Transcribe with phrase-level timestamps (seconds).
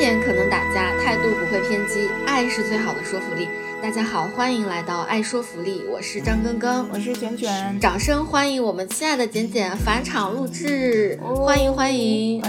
[0.00, 3.46] 点可能打架，态度不会偏激，爱是最好的说服力。
[3.82, 12.42] 大家好，欢迎来到爱说服力，我是张根根，我是卷卷，掌声欢迎我们亲爱的简简返场录制，欢迎欢迎。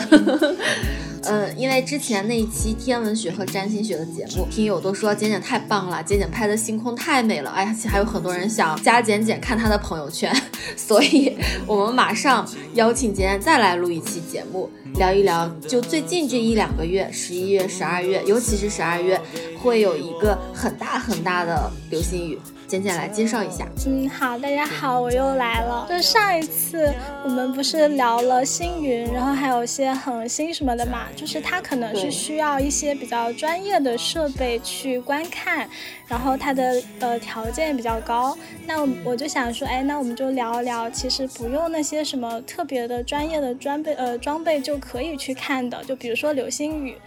[1.24, 10.34] 嗯， 因为之前那一期天文学和占星学的节目，听友都说简简太棒了，简简拍的星空太美了，哎呀，还有很多人想加简简看他的朋友圈，
[10.78, 11.36] 所以
[11.68, 19.20] 我们马上邀请简简再来录一期节目，聊一聊就最近这一两个月，十一月、十二月，尤其是十二月，
[19.62, 22.38] 会有一个很大很大的流星雨。
[22.68, 23.68] 简简来介绍一下。
[23.86, 25.86] 嗯，好，大家好，我又来了。
[25.90, 26.90] 就上一次
[27.22, 35.68] 我们不是聊了星云，然后还有一些恒星什么的嘛，就是它可能是需要一些比较专业的设备去观看，
[36.08, 38.38] 然后它的呃条件比较高。
[38.66, 46.98] 那我就想说，哎，那我们就聊一聊，其实不用那些什么特别的专业的装备呃装备就可以去看的，就比如说流星雨。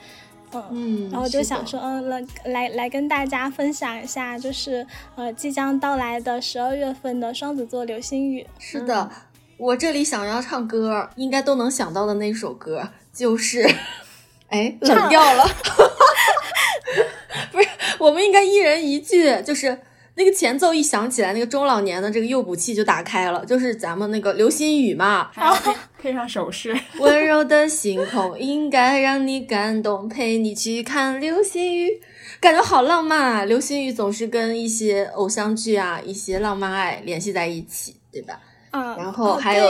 [0.70, 8.46] 嗯，然后就想说，嗯，来来来跟大家分享一下，就是呃即将到来的十二月份的双子座流星雨。
[8.60, 9.10] 是的，
[9.56, 13.68] 我这里想要唱歌，应该都能想到的那首歌就是，
[14.48, 15.44] 哎，冷掉了，
[17.50, 19.76] 不是，我们应该一人一句，就是。
[20.16, 25.30] 那个前奏一响起来，那个中老年的这个诱捕器就打开了，就是咱们那个流星雨嘛，
[25.98, 32.00] 配上手势，温柔的星空应该让你感动，陪你去看流星雨，
[32.38, 33.44] 感觉好浪漫啊！
[33.44, 38.38] 流星雨总是跟一些偶像剧啊、一些浪漫爱联系在一起，对吧？
[38.70, 39.68] 嗯，然后还有，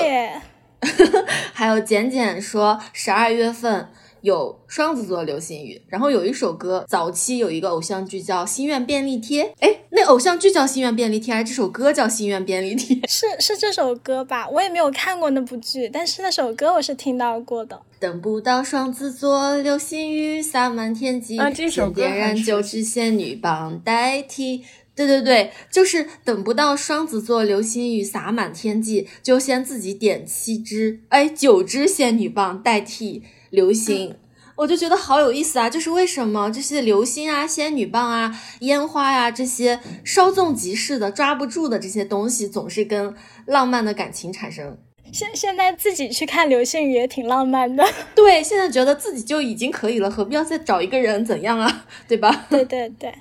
[1.54, 3.88] 还有简简说十二月份。
[4.24, 12.96] 有双子座流星雨，然后有一首歌，早期有一个偶像剧叫《心愿便利贴》，哎，那偶像剧叫《心愿便利贴》，还是这首歌叫《心愿便利贴》？
[13.06, 14.48] 是是这首歌吧？
[14.48, 17.78] 我也没有看过那部剧，但是那首歌我是听到过的。
[18.00, 21.36] 等不到双子座流星雨洒满天际，
[21.68, 24.62] 先点燃九支仙女棒代替。
[24.96, 33.24] 对对对，就是等不到双子座流星雨洒满天际，就先自己点七支，哎，九支仙女棒代替。
[33.54, 34.14] 流星，
[34.56, 35.70] 我就觉得好有意思啊！
[35.70, 43.14] 就是为什么这些流星啊、仙女棒啊、烟花呀这些稍纵即逝的、抓不住的这些东西，总是跟
[43.46, 44.76] 浪漫的感情产生。
[45.12, 47.84] 现现在自己去看流星雨也挺浪漫的。
[48.16, 51.86] 对，现在觉得自己就已经可以了，何必要再找一个人怎样啊？
[52.08, 52.46] 对吧？
[52.50, 53.14] 对对对，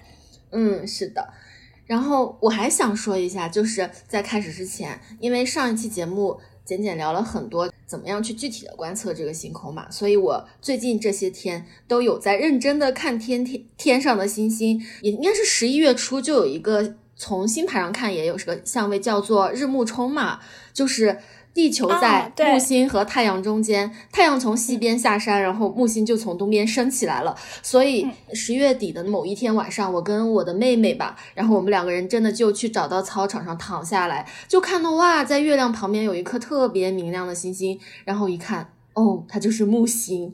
[0.52, 1.28] 嗯，是的。
[1.86, 6.40] 然后我还想说一下，就是在开始之前，因为上一期节目。
[6.66, 20.40] 简简聊了很多怎么样去具体的观测这个星空嘛，所以我最近这些天都有在认真的看天天天上的星星，也应该是十一月初就有一个从星盘上看也有这个相位叫做日暮冲嘛，
[20.74, 21.20] 就是。
[21.54, 27.38] 地球在木星和太阳中间，太阳从西边下山，然后木星就从东边升起来了。
[27.62, 40.34] 所以十月底的某一天晚上，我跟我的妹妹吧，然后我们两个人真的就去找到操场上躺下来，就看到哇，在月亮旁边有一颗特别明亮的星星，然后一看，哦，它就是木星，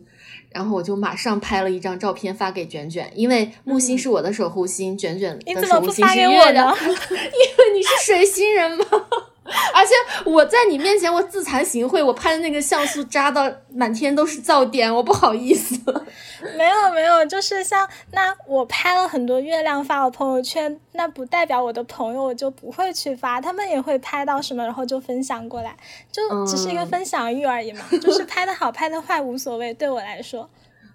[0.52, 8.86] 然后我就马上拍了一张照片发给卷卷，因为木星是我的守护星，卷卷的守护星是月亮， 因为你是水星人吗？
[9.74, 9.94] 而且
[10.26, 15.76] 我在你面前，我自惭形秽，我拍的那个像素渣到满天都是噪点，我不好意思。
[16.58, 25.76] 没有没有，就是像那我拍了很多月亮发我朋友圈，那不代表我的朋友我就不会去发，他们也会拍到什么，然后就分享过来，
[26.12, 30.50] 就只是一个分享欲而已嘛，就是拍的好拍的坏无所谓，对我来说。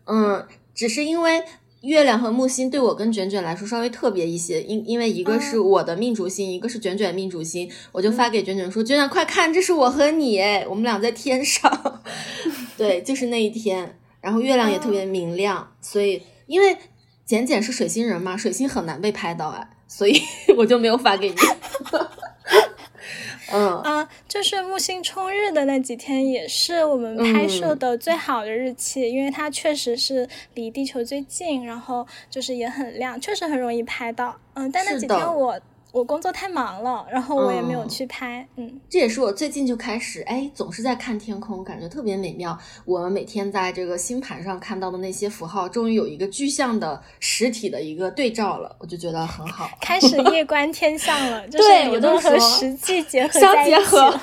[0.06, 1.42] 嗯，只是因为。
[1.84, 12.02] 月亮和木星对我跟卷卷来说稍微特别一些，因因为一个是我的命主星，一个是卷卷命主星，我就发给卷卷说：“卷卷快看，这是我和你，我们俩在天上。
[12.76, 16.76] ”对，就是那一天，然后月亮也特别明亮，所以因为
[17.24, 20.20] 简简是水星人嘛，水星很难被拍到哎，所以
[20.56, 21.36] 我就没有发给你。
[23.52, 34.36] 嗯啊，就是木星冲日的那几天，也是我们拍摄的最好的日期，因为它确实是离地球最近，然后就是也很亮，确实很容易拍到。
[34.54, 35.60] 嗯，但那几天我。
[35.94, 38.44] 我工作太忙了，然后我也没有去拍。
[38.56, 42.58] 嗯，这也是我最近就开始，哎，总是在看天空，感觉特别美妙。
[42.84, 49.70] 我们每天在这个星盘上看到的那些符号，终于有一个具象的实体的一个对照了，我就觉得很好。
[49.80, 54.18] 开始夜观天象了， 就是我都和实际结合相结合。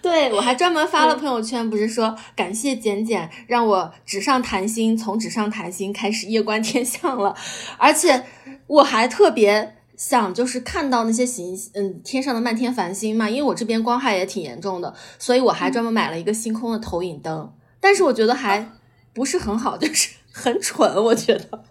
[0.00, 7.36] 对我还专门发了朋友圈，不是说感谢简简让我纸上谈心，从纸上谈心开始夜观天象了，
[7.76, 8.24] 而且
[8.66, 9.76] 我还特别。
[10.00, 18.66] 想就是看到那些行嗯天上的漫天繁星嘛，因为我这边光害也挺严重的，所以我还专门买了一个星空的投影灯，但是我觉得还
[19.12, 21.62] 不是很好， 就是很蠢，我觉得。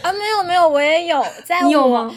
[0.00, 2.10] 啊，没有没有，我也有，在我吗？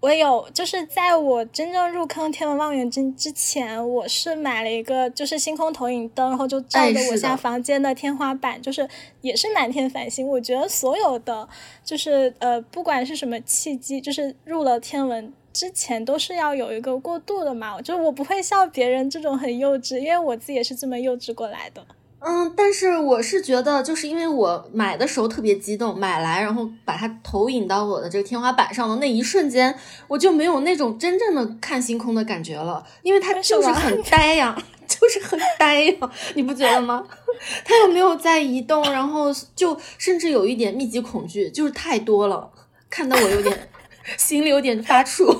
[0.00, 8.88] 我有，就是在我真正入坑天文望远镜之前，我是买了一个就是星空投影灯，然后就照着我家房间的天花板，就是
[9.20, 10.26] 也是满天繁星。
[10.26, 11.48] 我觉得所有的
[11.84, 15.32] 就是呃，不管是什么契机，就是入了天文。
[15.50, 21.84] 之前都是要有一个过渡的嘛，就是我不会笑别人这种很幼稚，因为我自己也是这么幼稚过来的。
[22.20, 29.74] 嗯，但是我是觉得，就是因为我买的时候特别激动，买来然后把它投影到我的这个天花板上的那一瞬间，
[30.08, 34.56] 我就没有那种真正的看星空的感觉了，因为它就是很呆呀，
[34.88, 37.06] 就是很呆呀，你不觉得吗？
[37.64, 42.50] 它又没有在移动，然后就甚至有一点密集恐惧，就是太多了，
[42.90, 43.70] 看得我有点
[44.18, 45.38] 心里有点发怵。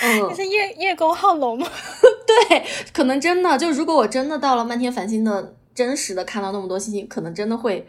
[0.00, 1.66] 嗯你，是叶叶公好龙吗？
[2.26, 7.86] 对，可能真的就如果我真的到了漫天繁星的真实的看到那么多星星，可能真的会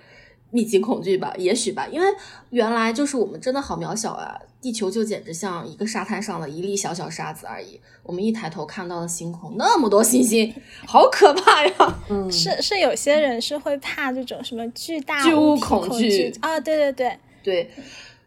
[0.52, 2.08] 密集恐惧吧，也许吧，因为
[2.52, 7.80] 原来就是我们真的好渺小啊，地球就简直像一个沙滩上的一粒小小沙子而已。
[8.04, 10.54] 我们一抬头看到的星空那么多星星，
[10.86, 11.74] 好可怕呀！
[12.10, 17.72] 嗯，是是，有些人是会怕这种什么巨大巨物恐惧啊，对对对，对。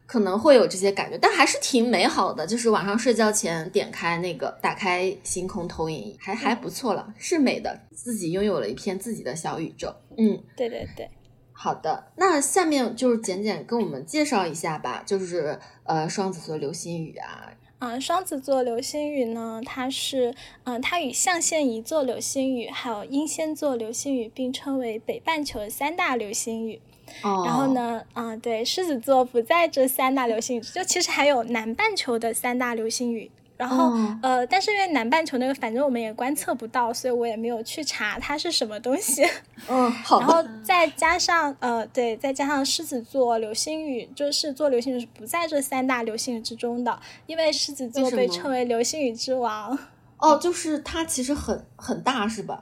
[0.06, 2.46] 可能会有这些感觉，但还是挺美好的。
[2.46, 7.80] 就是晚上睡觉前点开那个，打开星空投影仪，还还不错了，是美的。
[7.92, 9.92] 自己拥有了一片自己的小宇宙。
[10.16, 11.10] 嗯，对对对。
[11.52, 26.80] 好的，那下面就是简简跟我们介绍一下吧，就是呃双子座流星雨啊，嗯，双子座流星雨呢，它是嗯，它与象限仪座流星雨还有英仙座流星雨并称为北半球三大流星雨。
[27.22, 27.66] 哦，然后？
[27.74, 33.30] 呢，啊、对，狮子座不在这三大流星雨，就其实还有南半球的三大流星雨。
[33.58, 39.26] 然后、哦呃，但是因为南半球那个，反正我们也观测不到，所以我也没有去查它是什么东西。
[39.66, 49.78] 嗯，好然后，再加上呃，对，再加上狮子座流星雨，就是狮子座流星雨是不在这三大流星雨之中的，因为狮子座被称为流星雨之王。
[50.18, 52.60] 哦，就是它其实很很大是吧？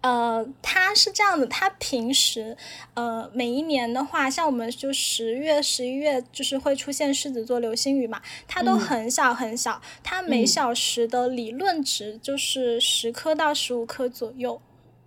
[0.00, 2.56] 呃，它是这样的，它平时
[2.94, 14.60] 呃每一年的话，像我们就十月、十一月就是会出现狮子座流星雨嘛，它都嗯很小很小，它每嗯小时的理论值就是十颗到十五颗左右。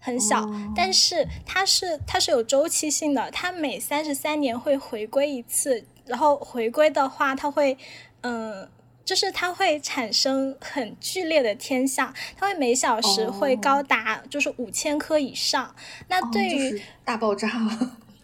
[0.06, 7.78] 很小，哦但是它是它是有周期性的，它每三十三年会回归一次，然后回归的话，它会，
[8.20, 8.68] 嗯、
[9.06, 15.76] 就是它会产生很剧烈的天象，它会每小时会哦高达就是五千颗以上。
[16.08, 17.50] 那哦对于、就是大爆炸，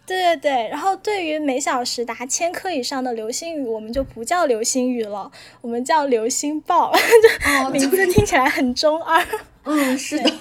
[0.06, 5.30] 对对对，然后对于每小时达千颗以上的流星雨，我们就不叫流星雨了，
[5.60, 6.90] 我们叫流星暴，
[7.64, 9.24] 哦，名字听起来很中二。
[9.64, 10.32] 嗯，是的，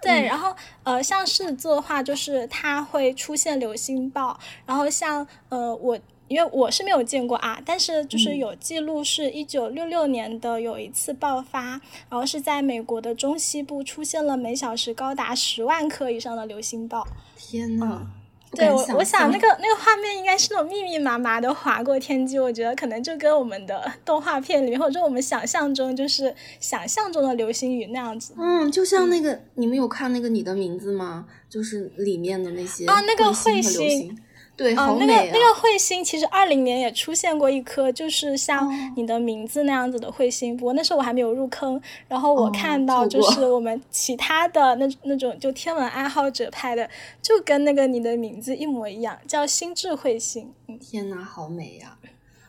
[0.00, 5.98] 对，然后呃，像狮子座的话，就是它会出现流星暴，然后像呃我。
[6.32, 17.06] 因为我是没有见过啊，但是就是嗯有记录，是一九六六年的有一次爆发，然后是在美国的中西部出现了每小时高达十万颗以上的流星暴。
[17.36, 18.06] 天呐，
[18.50, 28.34] 不对我，想我想那个那个画面应该是那种密密麻麻的划过天际，我觉得可能就跟我们的 动画片里面，或者说我们想象中就是想象中的流星雨那样子。
[28.38, 31.26] 嗯，就像那个，你们有看那个《你的名字》吗？
[31.48, 34.18] 就是里面的那些啊那个彗星，
[34.62, 35.06] 对，啊、好美啊！
[35.06, 41.80] 那个那个彗星其实二零年也出现过一颗，就是像哦你的名字那样子的彗星，不过那时候我还没有入坑。
[42.08, 46.88] 然后我哦看到就是我们其他的那那种就天文爱好者拍的，
[47.20, 50.52] 就跟那个你的名字一模一样，叫星智彗星。
[50.68, 51.98] 嗯，天呐，好美呀！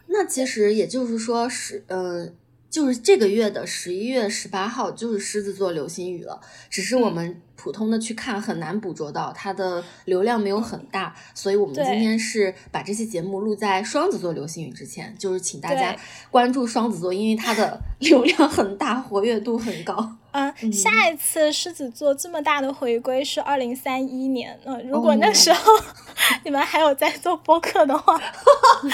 [0.07, 2.29] 那其实也就是说是，呃，
[2.69, 6.39] 就是这个月的十一月十八号就是狮子座流星雨了，
[6.69, 15.95] 只是我嗯们普通的去看很难捕捉到，它的流量没有很大，所以我们今天是把这期节目录在双子座流星雨之前，就是请大家
[16.29, 19.93] 关注双子座，因为它的 流量很大，活跃度很高。
[20.31, 24.59] 啊、嗯下一次狮子座这么大的回归是二零三一年。
[24.65, 25.71] 嗯、如果那哦时候
[26.43, 28.19] 你们还有在做播客的话，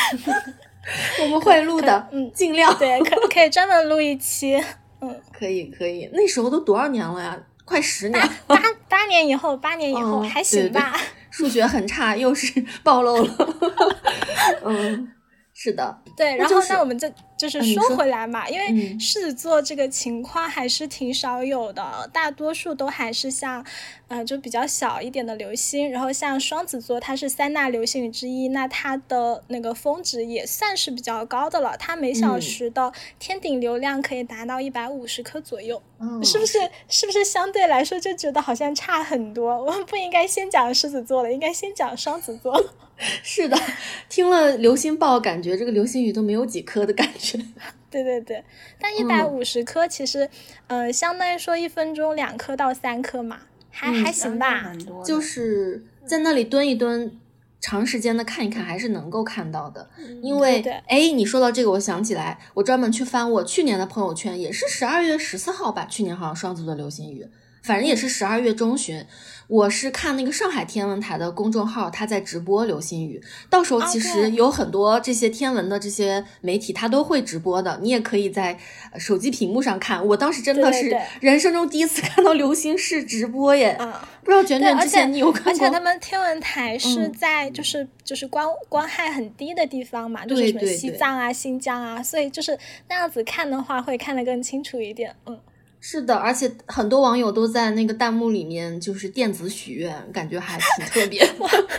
[1.23, 2.77] 我们会录的，嗯尽量。
[2.77, 4.63] 对，可可以专门录一期。
[5.01, 7.41] 嗯可以可以，那时候都多少年了呀？
[7.69, 8.33] 快十年了。
[8.47, 8.57] 八
[8.89, 10.97] 八年以后，八年以后、哦还对对行吧。
[11.29, 12.51] 数学很差，又是
[12.83, 13.35] 暴露了。
[14.65, 15.11] 嗯，
[15.53, 17.07] 是的，对，然后就是那我们这
[17.39, 23.65] 就是说回来嘛，因为狮子座这个情况还是挺少有的，大多数都还是像，
[24.09, 25.89] 呃，就比较小一点的流星。
[25.89, 35.81] 然后像双子座，它是三大流星雨之一，那它的那个峰值也算是比较高的了，它每小时的天顶流量可以达到一百五十颗左右，
[36.21, 36.59] 是不是？
[36.89, 39.63] 是不是相对来说就觉得好像差很多？
[39.63, 42.61] 我们不应该先讲狮子座了，应该先讲双子座。
[43.23, 43.57] 是的，
[44.09, 47.28] 听了流星爆，感觉这个流星雨都没有几颗的感觉。
[47.91, 48.43] 对对对，
[48.79, 50.29] 但一百五十颗其实，
[50.67, 54.71] 呃，相当于说一分钟两颗到三颗嘛，还还行吧。
[55.05, 57.11] 就是在那里蹲一蹲，
[57.59, 59.89] 长时间的看一看，还是能够看到的。
[60.21, 67.27] 因为，哎，你说到这个，我想起来，我专门去翻我去年的朋友圈，也是十二月十四号吧，去年好像双子座流星雨，
[67.63, 69.05] 反正也是十二月中旬。
[69.49, 73.19] 我是看那个上海天文台的公众号，他在直播流星雨。
[73.49, 77.79] 到时候其实有很多这些天文的这些媒体，他都会直播的。
[77.81, 78.55] 你也可以在
[78.99, 80.05] 手机屏幕上看。
[80.05, 83.75] 我当时真的是人生中第一次 看到流星式直播耶！
[84.23, 85.51] 不知道卷卷之前你有看过？
[85.51, 92.55] 而且他们天文台是在就是就是光光害很低的地方嘛，就是什么西藏啊、新疆啊，所以就是
[92.87, 95.15] 那样子看的话，会看得更清楚一点。
[95.25, 95.39] 嗯。
[95.81, 101.25] 是的，而且很多网友都在那个弹幕里面就是电子许愿，感觉还挺特别。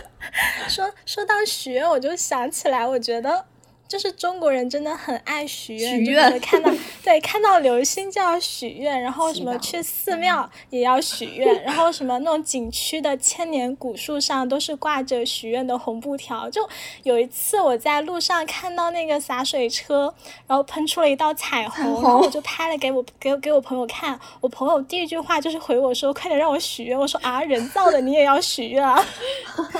[0.67, 3.45] 说说到许愿，我就想起来，我觉得。
[3.91, 6.71] 就是中国人真的很爱许愿，许愿看到
[7.03, 16.49] 对看到流星就要许愿，然后什么去寺庙也要许愿，然后什么那种景区的千年古树上都是挂着许愿的红布条。
[16.49, 16.65] 就
[17.03, 20.13] 有一次我在路上看到那个洒水车，
[20.47, 29.05] 然后喷出了一道彩虹，然后我就拍了给我给给我朋友看，我朋友第一句话就是回我说：“快点让我许愿。”我说：“啊，人造的你也要许愿啊？”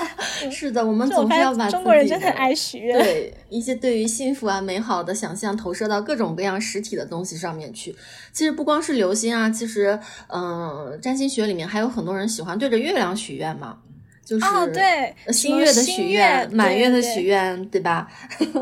[0.52, 4.01] 是的，我们总是要把中国人真的很爱许愿， 对一些对于。
[4.06, 7.94] 幸福啊，美好的想象投射到各种各样实体的东西上面去。
[8.32, 13.78] 其实不光是流星啊，其实，嗯，占星学里面还有很多人喜欢对着月亮许愿嘛，
[14.24, 18.08] 就是对新月的许愿、满月的许愿，对吧？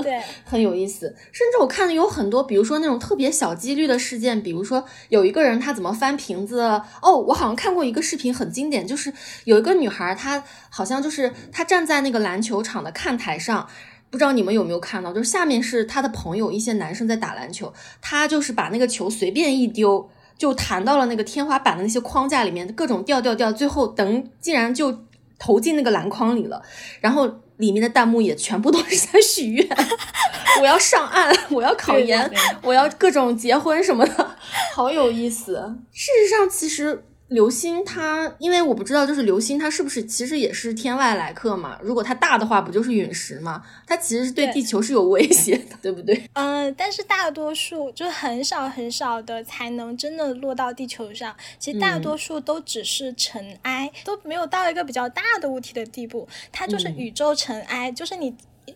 [0.03, 1.15] 对， 很有意思。
[1.31, 6.61] 甚至我看的有很多，比如说那种特别小几率的事件，比如说有一个人他怎么翻瓶子。
[7.03, 9.13] 哦，我好像看过一个视频，很经典，就是
[9.45, 13.69] 有一个女孩，她好像就是她站在那个篮球场的看台上。
[14.11, 25.05] 不知道你们有没有看到，就是下面是他的朋友，一些男生在打篮球，他就是把那个球随便一丢，就弹到了那个天花板的那些框架里面，各种掉掉掉，最后等竟然就
[25.39, 26.61] 投进那个篮筐里了。
[27.01, 29.69] 然后里面的弹幕也全部都是在许愿，
[30.61, 32.29] 我要上岸，我要考研，
[32.63, 34.37] 我要各种结婚什么的，
[34.75, 35.55] 好有意思。
[35.93, 37.05] 事实上，其实。
[37.31, 41.79] 流星它，因为我不知道，就是流星它是不是其实也是天外来客嘛？
[41.83, 43.63] 如果它大的话，不就是陨石嘛？
[43.87, 46.29] 它其实是对地球是有威胁的，对不对？
[46.35, 51.35] 嗯， 但是大多数就很少很少的才能真的落到地球上。
[51.59, 56.29] 其实大多数都只是尘埃，都没有到一个比较大的物体的地步。
[56.53, 58.35] 它就是宇宙尘埃，就是你。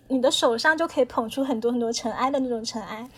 [0.08, 3.08] 你的手上就可以捧出很多很多尘埃的那种尘埃，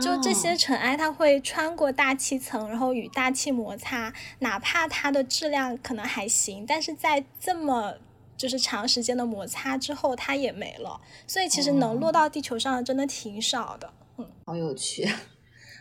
[0.00, 7.94] 就这些尘埃，它会穿过大气层，然后与大气摩擦，哪怕它的质量可能还行，但是在这么
[8.36, 11.00] 就是长时间的摩擦之后，它也没了。
[11.26, 13.92] 所以其实能落到地球上的真的挺少的。
[14.18, 15.08] 嗯，好有趣。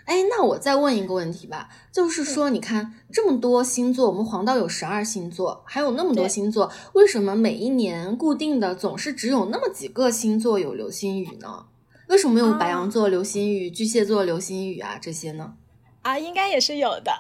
[0.10, 11.68] 哎，那我再问一个问题吧，就是说，你看这么多星座，我们黄道有十二星座，还有那么多星座，为什么每一年固定的总是只有那么几个星座有流星雨呢？
[12.08, 15.54] 为什么没有白羊座流星雨、巨蟹座流星雨啊这些呢？
[16.02, 17.12] 啊，应该也是有的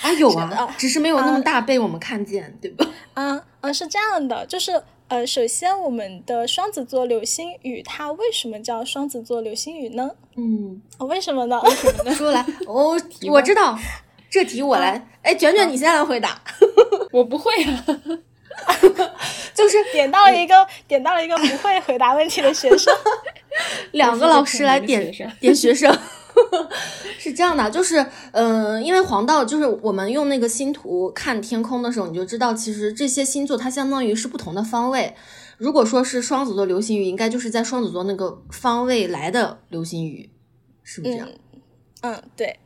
[0.00, 2.86] 啊，有 啊，只是没有那么大被我们看见，对吧？
[3.14, 4.80] 嗯嗯，是这样的，就是。
[5.08, 10.10] 呃，首先，我们的双子座流星雨，它为什么叫双子座流星雨呢？
[10.36, 11.58] 嗯，为什么呢？
[11.64, 12.14] 为什么呢？
[12.14, 12.94] 说来， 哦
[13.30, 13.78] 我知道，
[14.30, 15.08] 这题我来。
[15.22, 16.38] 哎，卷卷，你先来回答。
[17.10, 17.86] 我不会啊，
[19.54, 20.54] 就是点到了一个
[20.86, 22.94] 点到了一个不会回答问题的学生，
[23.92, 25.10] 两个老师来点
[25.40, 25.90] 点学生。
[27.18, 35.14] 是这样的，就是，嗯，因为黄道就是我们用那个星图看天空的时候，你就知道，其实这些星座它相当于是不同的方位。
[35.56, 40.30] 如果说是双子座流星雨，应该就是在双子座那个方位来的流星雨，
[40.84, 41.28] 是不是这样？
[42.00, 42.56] 嗯，对，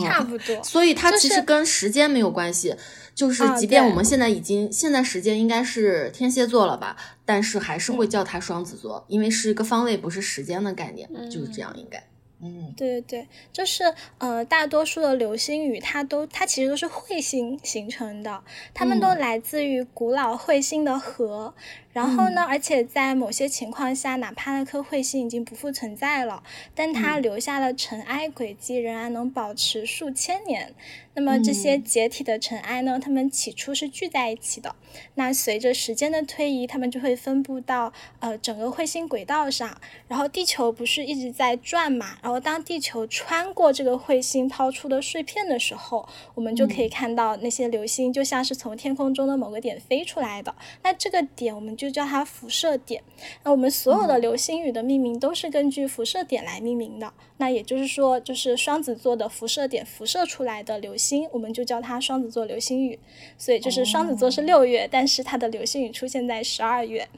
[0.00, 0.62] 差不多。
[0.62, 2.72] 所以它其实跟时间没有关系，
[3.12, 12.00] 就是即便我们现在已经现在时间应该是天蝎座了吧，但是还是会叫它双子座，因为是一个方位，不是时间的概念，就是这样应该。
[12.40, 13.82] 嗯，对对对，就是
[14.18, 18.42] 呃，大多数的流星雨它都它其实都是彗星形成的，
[18.72, 21.52] 它们都来自于古老彗星的核。
[21.92, 22.44] 然后呢？
[22.48, 26.42] 而且在某些情况下，哪怕那颗彗星已经不复存在了，
[26.74, 30.74] 但它留下的尘埃轨迹仍然能保持数千年。
[31.14, 33.00] 那么这些解体的尘埃呢？
[33.02, 34.76] 它们起初是聚在一起的。
[35.14, 39.80] 那随着时间的推移，它们就会分布到呃整个彗星轨道上。
[40.06, 42.18] 然后地球不是一直在转嘛？
[42.22, 50.54] 然后当地球穿过这个彗星抛出的碎片的时候，我们就可以看到那些流星就像是从天空中的某个点飞出来的。
[50.84, 53.02] 那这个点我们就叫它辐射点。
[53.44, 57.10] 那我们所有的流星雨的命名都是根据辐射点来命名的。
[57.38, 62.98] 那也就是说，就是双子座的辐射点辐射出来的流星，我们就叫它双子座流星雨。
[63.38, 67.08] 所以就是双子座是六月，但是它的流星雨出现在十二月。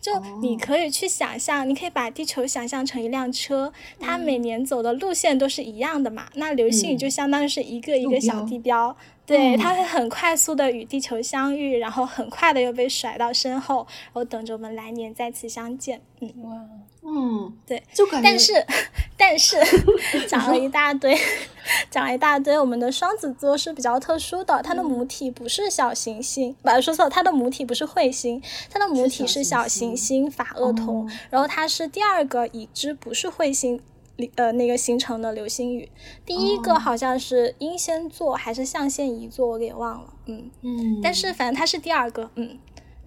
[0.00, 6.26] 就你可以去想象，你可以把地球想象成一辆车，它每年走的路线都是一样的嘛。
[6.34, 8.96] 那流星雨就相当于是一个一个小地标。
[9.24, 16.00] 对，它会很快速的与地球相遇，然后很快的又被甩到身后，然后等着我们来年再次相见。
[16.20, 16.66] 嗯，哇，
[17.02, 18.66] 嗯，对，就感觉，但是，
[19.16, 19.56] 但是
[20.28, 21.16] 讲了一大堆，
[21.90, 22.58] 讲了一大堆。
[22.58, 33.80] 我们的双子座是比较特殊的，它的母体不是小行星，不，说错了，它的母体不是彗星，它的母体是小行星法厄同，然后它是第二个已知不是彗星。
[34.36, 35.90] 呃，那个形成的流星雨，
[36.24, 40.14] 第一个好像是英仙座还是象限仪座，我给忘了。
[40.24, 42.30] 嗯嗯，但是反正它是第二个。
[42.34, 42.58] 嗯，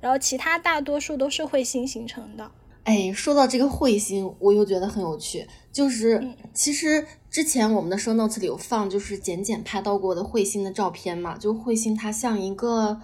[0.02, 2.52] 然后其他大多数都是彗星形成的。
[2.90, 5.46] 哎，说到这个彗星，我又觉得很有趣。
[5.72, 11.38] 就是其实之前我们的 show notes 里有放，就是简简拍到过的彗星的照片嘛。
[11.38, 13.00] 就彗星它像一个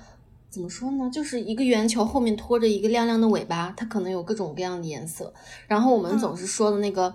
[0.50, 1.08] 怎么说呢？
[1.14, 5.32] 就是一个圆球后面拖着一个亮亮的尾巴，它可能有各种各样的颜色。
[5.68, 7.14] 然后我们总是说的那个。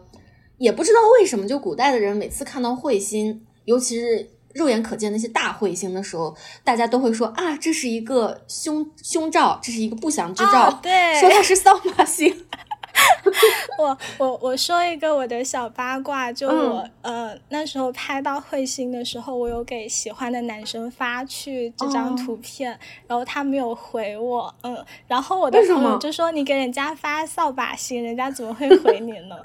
[0.59, 12.47] 也不知道为什么，就古代的人每次看到彗星，尤其是肉眼可见那些大彗星的时候，大家都会说啊，这是一个凶凶兆，这是一个不祥之兆，对，说它是扫把星。
[13.79, 29.37] 我我我说一个我的小八卦，就我呃那时候拍到彗星的时候，我有给喜欢的男生发去这张图片，然后他没有回我，嗯，然后我的朋友就说你给人家发扫把星，人家怎么会回你呢？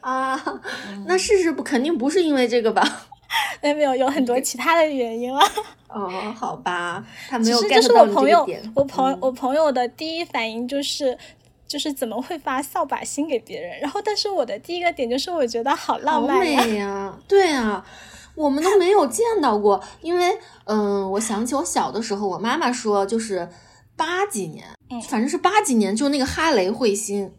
[0.00, 0.42] 啊，
[1.06, 3.06] 那事实不肯定不是因为这个吧？
[3.60, 5.40] 没有没有，有很多其他的原因了。
[5.88, 11.16] 哦，好吧，他没有 get 到朋友，我朋我朋友的第一反应就是。
[11.70, 13.78] 就是怎么会发扫把星给别人？
[13.78, 17.86] 然后，但是我的第一个点就是我觉得好浪漫呀，对啊，
[18.34, 19.80] 我们都没有见到过。
[20.00, 23.48] 因为，嗯，我想起我小的时候，我妈妈说，就是
[23.94, 24.66] 八几年，
[25.08, 27.32] 反正是八几年，就那个哈雷彗星。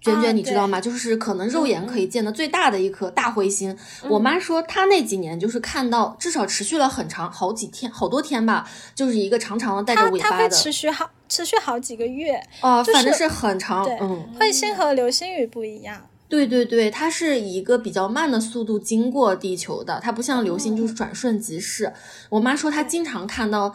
[0.00, 0.80] 卷卷，你知道吗？
[0.80, 3.76] 就是可能肉眼可以见的最大的一颗大彗星。
[4.08, 10.36] 我妈说，她那几年就是看到，至少持续了很长好几天，好多天吧，就是一个长长的带着尾巴的。
[10.36, 12.40] 它会持续好，持续好几个月。
[12.60, 13.84] 哦，反正是很长。
[14.00, 16.06] 嗯，彗星和流星雨不一样。
[16.28, 21.92] 对对对，它是以一个比较慢的速度经过地球的，它不像流星就是转瞬即逝。
[22.28, 23.74] 我妈说，她经常看到。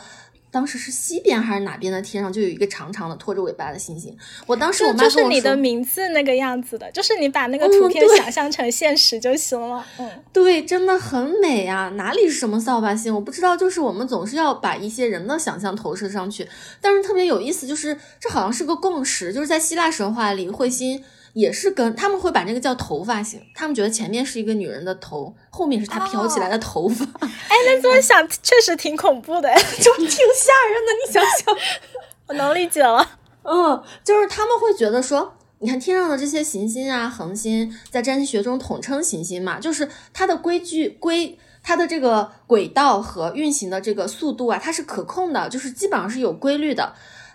[0.53, 4.15] 当时是西边还是哪边的天上就有一个长长的拖着尾巴的星星。
[4.45, 9.83] 我当时我妈跟我说，就是你的名字那个样子的，就是你把那个图片想象成现实就行了。
[9.97, 11.89] 嗯， 对，真的很美啊！
[11.95, 13.11] 哪里是什么扫把星？
[13.11, 16.47] 我不知道，就是我们总是要把一些人的想象投射上去。
[16.79, 21.03] 但是特别有意思，就是这好像是个共识，就是在希腊神话里，彗星。
[21.33, 27.03] 也是跟他们会把那个叫头发型，他们觉得前面是一个女人的头，后面是她飘起来的头发。
[27.21, 29.49] 哎，那这么想确实挺恐怖的，
[29.81, 30.93] 就挺吓人的。
[31.05, 31.55] 你想想，
[32.27, 33.17] 我能理解了。
[33.43, 46.93] 嗯，就是他们会觉得说，你看天上的这些行星啊、恒星，在占星学中统称行星嘛，就是它的规矩规，它的这个轨道和运行的这个速度啊，它是可控的，就是基本上是有规律的。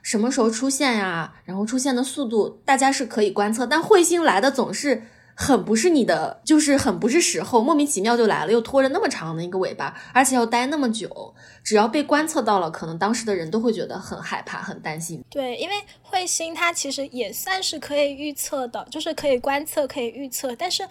[0.08, 1.34] 什么时候出现呀？
[1.44, 3.66] 然后出现的速度，大家是可以观测。
[3.66, 5.02] 但彗星来的总是
[5.34, 11.34] 很不是你的，就是很不是时候，莫名其妙就来了，又拖着那么长的一个尾巴，而且要待那么久。
[11.62, 15.22] 只要被观测到了，可能当时的人都会觉得很害怕、很担心。
[15.28, 15.74] 对，因为
[16.10, 20.88] 彗星它其实也算是可以预测的，就是可以观测、可以预测，但是。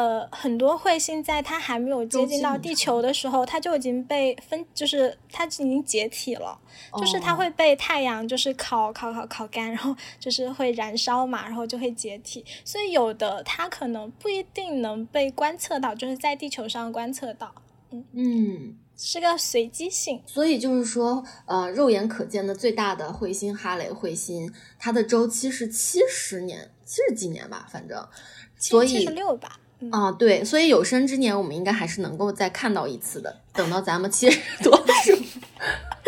[0.00, 6.58] 呃，很多彗星在它还没有接近到地球的时候，它就已经被分，就是它已经解体了，
[6.96, 12.42] 就是它会被太阳就是烤烤烤烤干，然后就是会燃烧嘛，然后就会解体。
[12.64, 17.54] 所以有的它可能不一定能被观测到，就是在地球上观测到。
[17.90, 20.22] 嗯嗯，是个随机性。
[20.24, 28.08] 所以就是说，呃，肉眼可见的最大的彗星哈雷彗星，它的周期是七十年，七十几年吧，反正，
[28.58, 29.60] 七十六吧。
[29.90, 33.40] 啊，对，所以有生之年我们应该还是能够再看到一次的。
[33.52, 35.18] 等到咱们七十多岁，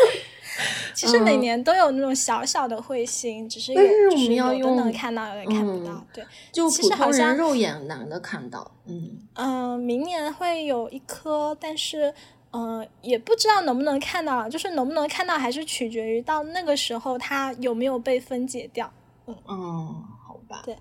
[0.94, 5.92] 其实每年都有那种小小的彗星，只是但是我就是们要用看到，有的看不到。
[5.92, 8.70] 嗯对，就其普通人实好像肉眼难的看到。
[8.86, 12.12] 嗯，嗯、明年会有一颗，但是。
[12.54, 18.92] 嗯、也不知道能不能看到，就是能不能看到，还是取决于到那个时候它有没有被分解掉。
[19.26, 20.76] 嗯嗯，好吧，对，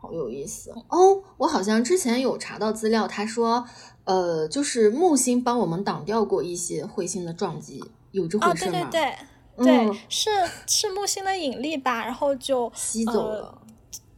[0.00, 1.22] 好有意思哦。
[1.36, 3.64] 我好像之前有查到资料，他说，
[4.04, 8.88] 呃，就是木星帮我们挡掉过一些彗星的撞击，有这哦，回事吗？
[8.90, 9.16] 对对
[9.56, 10.30] 对，对，嗯是
[10.66, 13.58] 是木星的引力吧，然后就吸走呃了。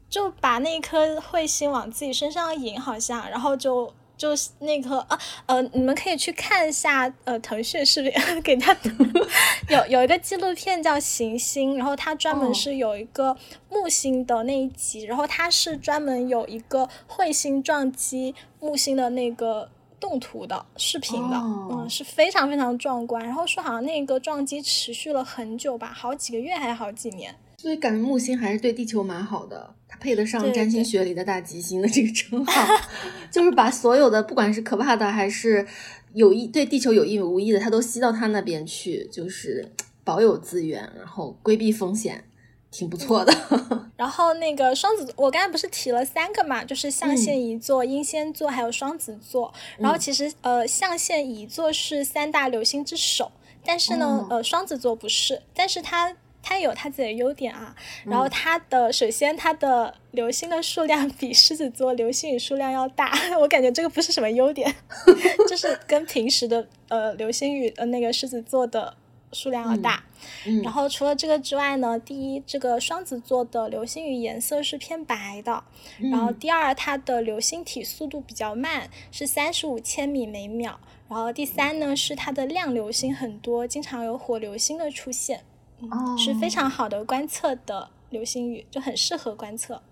[0.09, 8.77] 就把那颗彗星往自己身上引，好像，然后就就是那个啊呃，你们可以去看一下呃腾讯视频 给他
[9.69, 13.37] 有有一个纪录片叫《行星》，然后它专门哦是有一个
[13.69, 19.69] 木星的那一集，然后它是专门有一个彗星撞击木星的那个。
[20.03, 23.25] 动图的视频的，哦嗯，是非常非常壮观。
[23.25, 27.33] 然后说好像那个撞击持续了很久吧，好几个月还是好几年。
[27.59, 32.67] 所以感觉木星还是对地球蛮好的，它配得上占星学里的大吉星的这个称号，
[33.31, 35.67] 就是把所有的不管是可怕的还是
[36.15, 39.71] 有意对地球有益无益的，他都吸到他那边去，就是
[40.03, 42.25] 保有资源，然后规避风险，
[42.71, 43.35] 挺不错的。
[43.99, 49.53] 然后那个双子，我刚才不是提了三个嘛，就是象限嗯乙座、英仙座还有双子座。
[49.77, 53.31] 然后其实呃，象限乙座是三大流星之首，
[53.63, 56.17] 但是呢，哦呃，双子座不是，但是它。
[56.43, 57.75] 它有它自己的优点啊，
[58.05, 64.75] 然嗯后它的、首先它的流星的数量比狮子座流星雨数量要大， 我感觉这个不是什么优点，
[65.49, 68.95] 就是跟平时的呃流星雨呃那个狮子座的
[69.33, 70.03] 数量要大。
[70.47, 75.65] 嗯然后除了这个之外呢，第一，这个双子座的流星雨颜色是偏白的，
[75.99, 80.79] 然后嗯第二，它的流星体速度比较慢，是三十五千米每秒。
[81.09, 85.43] 然后第三呢，是它的亮流星很多，经常有火流星的出现，
[85.91, 89.83] 哦，是非常好的观测的流星雨，就很适合观测。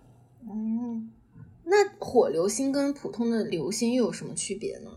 [0.42, 1.10] 嗯。
[1.64, 4.90] 那火流星跟普通的流星又有什么区别呢？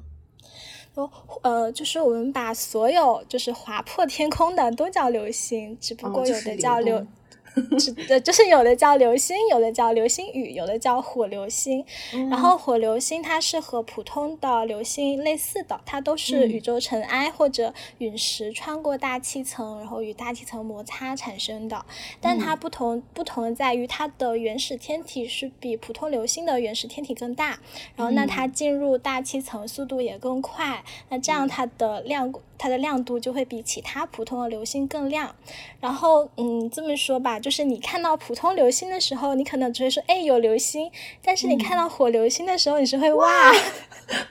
[0.96, 1.10] 哦，
[1.44, 7.06] 呃，就是我们把所有就是划破天空的都叫流星，只不哦过有的叫流，
[8.24, 11.86] 就是有的叫流星，有的叫流星雨，有的叫火流星。
[12.14, 16.50] 嗯然后火流星它是和普通的流星类似的，它都是嗯。
[16.50, 21.86] 宇宙尘埃或者陨石穿过大气层，然后与大气层摩擦产生的。
[22.20, 22.40] 但嗯。
[22.40, 27.60] 它不同不同在于它的原始天体是比普通流星的原始天体更大，
[27.96, 28.28] 然后那嗯。
[28.28, 35.36] 它进入大气层速度也更快，那这样它的亮它的亮度就会比其他普通的流星更亮。
[35.80, 40.92] 然后嗯，这么说吧，就是你看到普通流星的时候，你可能只会说哎有流星，
[41.24, 43.52] 但是你看到火流星的时候，你是会哇，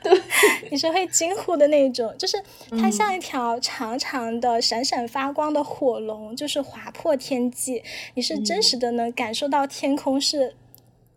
[0.02, 0.22] 对，
[0.70, 2.92] 你是会惊呼的那种，就是它。
[2.92, 7.82] 像一条长长的、闪闪发光的火龙，就是划破天际，
[8.12, 10.54] 你是真实的能感受到天空是。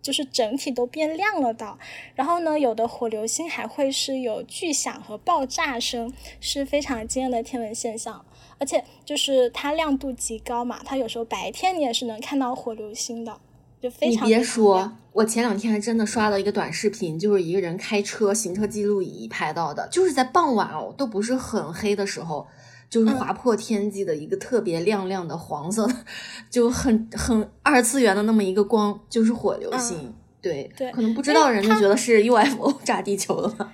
[0.06, 1.80] 就是整体都变亮了的，
[2.14, 8.24] 然后呢，有的火流星还会是有巨响和爆炸声，是非常惊艳的天文现象。
[8.60, 13.36] 而且就是它亮度极高嘛，它有时候白天你也是能看到火流星的，
[13.82, 22.46] 就非常你别说，我前两天还真的刷到一个短视频，就是一个人开车行车记录仪拍到的，就是在傍晚哦，都不是很黑的时候，
[22.90, 25.96] 就是嗯划破天际的一个特别亮亮的黄色的，
[26.50, 30.14] 就很很二次元的那么一个光，就是火流星。
[30.42, 33.72] 对，对可能不知道人就觉得是 UFO 炸地球了吧？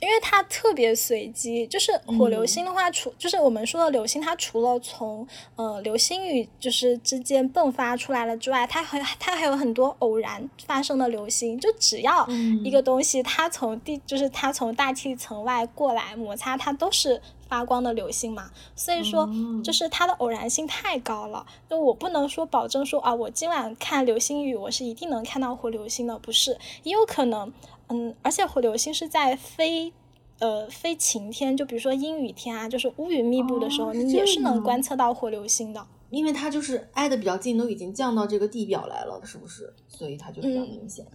[0.00, 12.26] 因为它特别随机，就是火流星的话，除就是我们说的流星，它除了从呃流星雨就是之间迸发出来了之外，它还它还有很多偶然发生的流星，就只要
[12.64, 18.50] 一个东西它从地就是它从大气层外过来摩擦，它都是发光的流星嘛。
[18.76, 19.28] 所以说，
[19.64, 27.52] 就是它的偶然性太高了，就我不能说保证说啊，我今晚看流星雨，我是一定能看到火流星的，不是，也有可能。
[27.88, 29.92] 嗯，而且火流星是在非
[30.40, 35.86] 呃非晴天，就比如说阴雨天啊，就是乌云密布的时候，哦你也是能观测到火流星的。
[36.10, 39.74] 因为它就是挨得比较近，都已经降到这个地表来了，是不是？
[39.88, 41.06] 所以它就比较嗯明显。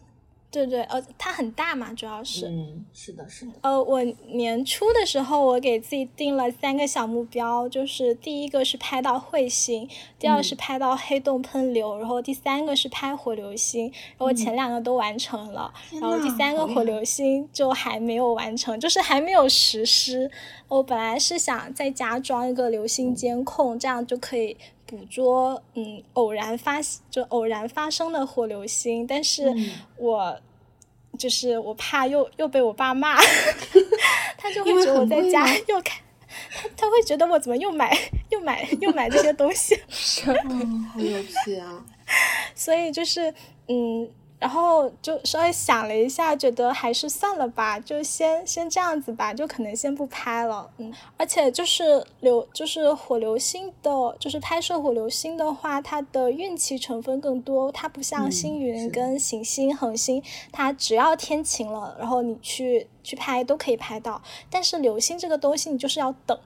[0.54, 2.48] 对对，呃，它很大嘛，主要是。
[2.48, 3.54] 嗯，是的，是的。
[3.62, 9.90] 呃，我年初的时候，我给自己定了三个小目标，就是第一个是拍到彗星，
[10.20, 13.92] 第二是拍到黑洞喷流，然后第三个是拍火流星。
[14.16, 20.30] 然后前两个都完成了，天然后第三个火流星就还没有完成，就是还没有实施。
[20.68, 24.56] 我本来是想在家装一个流星监控，这样就可以
[24.94, 26.78] 捕捉嗯偶然发
[27.10, 30.40] 就偶然发生的火流星，但是嗯我
[31.18, 33.16] 就是我怕又又被我爸骂，
[34.38, 35.98] 他就会觉得我在家又看，
[36.54, 37.92] 他他会觉得我怎么又买
[38.30, 39.76] 又买又买这些东西，
[40.48, 41.84] 嗯，好有趣啊，
[42.54, 43.34] 所以就是
[43.68, 44.08] 嗯。
[44.44, 50.70] 然后就稍微想了一下，觉得还是算了吧，就先先这样子吧，就可能先不拍了。
[50.80, 64.22] 嗯，而且就是流，就是火流星的，就是拍摄火流星的话，它的运气成分更多，它不像星云跟行星、恒星，它只要天晴了，然后你去去拍都可以拍到。
[64.50, 66.38] 但是流星这个东西，你就是要等。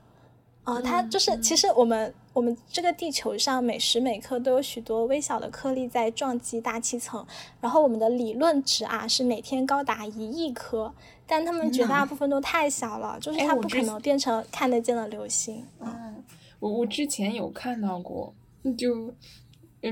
[0.65, 7.25] 啊，它就是其实我们我们这个地球上每时每刻都有许多微小的颗粒在撞击大气层，
[7.59, 10.93] 然后我们的理论值啊是每天高达一亿颗，
[11.25, 15.65] 但它们绝大部分都太小了，就是它不可能变成看得见的流星。
[15.79, 16.23] 嗯，
[16.59, 18.31] 我我之前有看到过，
[18.77, 19.11] 就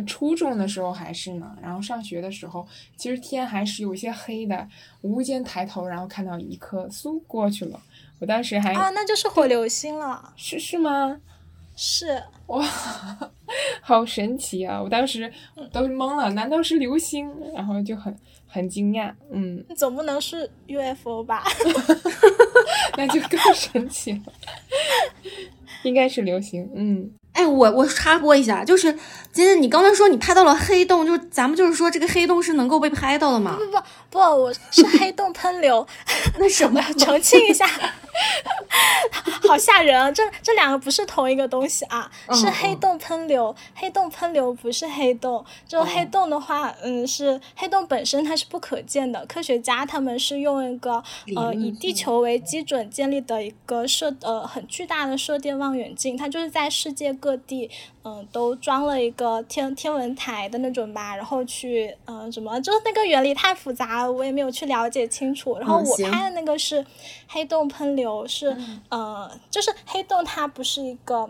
[0.06, 4.68] 初中的时候还是呢，然后上学的时候，其实天还是有一些黑的，
[5.02, 7.82] 无意间抬头，然后看到一颗，嗖过去了。
[8.20, 11.20] 我当时还啊，那就是火流星了，是是吗？
[11.76, 12.66] 是哇，
[13.82, 14.82] 好神奇啊！
[14.82, 15.32] 我当时
[15.72, 17.30] 都懵了，难道是流星？
[17.54, 18.16] 然后就很
[18.48, 21.44] 很惊讶，嗯，总不能是 UFO 吧？
[22.98, 24.34] 那就更神奇了，
[25.84, 27.12] 应该是流星，嗯。
[27.36, 28.92] 哎，我我插播一下，就是
[29.32, 33.58] 今天你刚才说你拍到了黑洞，就咱们就是说这个黑洞是能够被拍到的吗？
[33.60, 35.86] 不不不，我是黑洞喷流，
[36.40, 36.82] 那什么？
[36.98, 37.68] 澄清一下，
[39.48, 40.10] 好吓人啊！
[40.10, 45.44] 这这两个不是同一个东西啊，是黑洞喷流，黑洞喷流不是黑洞。
[45.68, 51.04] 就黑洞的话，嗯，是黑洞本身它是不可见的，科学家他们是用一个
[51.36, 57.14] 呃以地球为基准建立的一个射呃很巨大的射电望远镜，它就是在世界。
[57.26, 57.68] 各地，
[58.04, 65.58] 嗯，都装了一个天天文台的那种吧，然后去，嗯，什么，就是那个原理太复杂了，我也没有去了解清楚。
[65.58, 66.86] 然后我拍的那个是
[67.28, 68.56] 黑洞喷流，是，
[68.90, 71.28] 呃，就是黑洞它不是一个，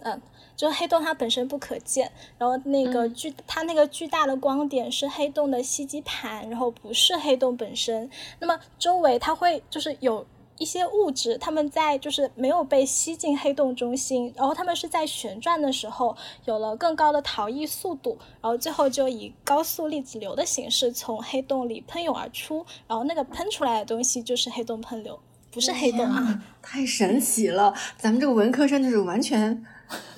[0.00, 0.18] 嗯，
[0.56, 8.08] 就是黑洞它本身不可见，然后那个巨它那个巨大的光点是黑洞的吸积盘，然后不是黑洞本身。
[8.38, 10.26] 那么周围它会就是有。
[10.58, 25.18] 一些物质，它们在就是没有被吸进黑洞中心，然后它们是在旋转的时候有了更高的逃逸速度，然后最后就以高速粒子流的形式从黑洞里喷涌而出，然后那个喷出来的东西就是黑洞喷流，
[25.50, 26.42] 不是黑洞啊！
[26.60, 29.64] 太神奇了，咱们这个文科生就是完全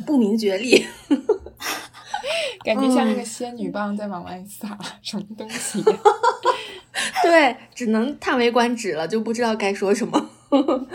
[0.06, 0.86] 不明觉厉
[2.64, 5.82] 感觉像那个仙女棒在往外撒什么东西。
[7.22, 10.30] 对，只能叹为观止了，就不知道该说什么。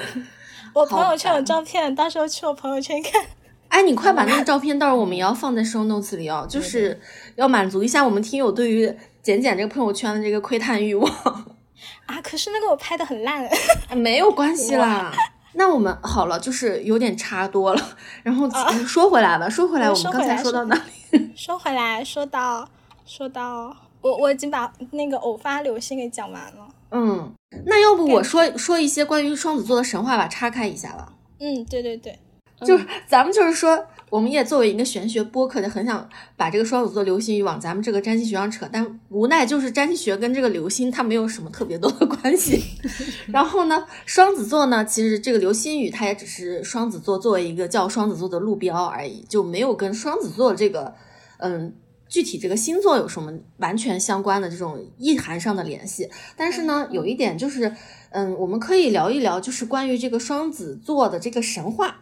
[0.73, 3.25] 我朋友圈有照片，到时候去我朋友圈看。
[3.69, 6.99] 哎，你快把那个照片，到时候我们也要放在 show notes 里哦，就是
[7.35, 11.09] 要满足一下我们听友对于简简这个朋友圈的这个窥探欲望。
[12.05, 13.49] 啊，可是那个我拍的很烂。
[13.95, 15.11] 没有关系啦，
[15.53, 17.81] 那我们好了，就是有点差多了。
[18.21, 18.49] 然后
[18.85, 20.75] 说回来吧，说回来，我们刚才说到哪
[21.11, 21.31] 里？
[21.35, 22.67] 说回来，说到
[23.05, 23.84] 说到。
[24.05, 26.67] 我我已经把那个偶发流星给讲完了。
[26.91, 27.33] 嗯，
[27.65, 31.11] 那要不我说说一些关于双子座的神话吧，岔开一下吧。
[31.39, 32.19] 嗯，对对对，
[32.61, 42.63] 就是咱们就是说，我们也作为一个玄学播客，就很想把这个双子座流星雨往咱们这个占星学上扯，但无奈就是占星学跟这个流星它没有什么特别多的关系。
[43.33, 50.93] 然后呢，双子座呢，其实这个流星雨它也只是双子座作为一个叫双子座的路标而已，就没有跟双子座这个
[51.39, 51.73] 嗯。
[52.07, 56.09] 具体这个星座有什么完全相关的这种意涵上的联系？
[56.37, 57.75] 但是呢，有一点就是，
[58.11, 62.01] 嗯，我们可以聊一聊，就是关于这个双子座的这个神话，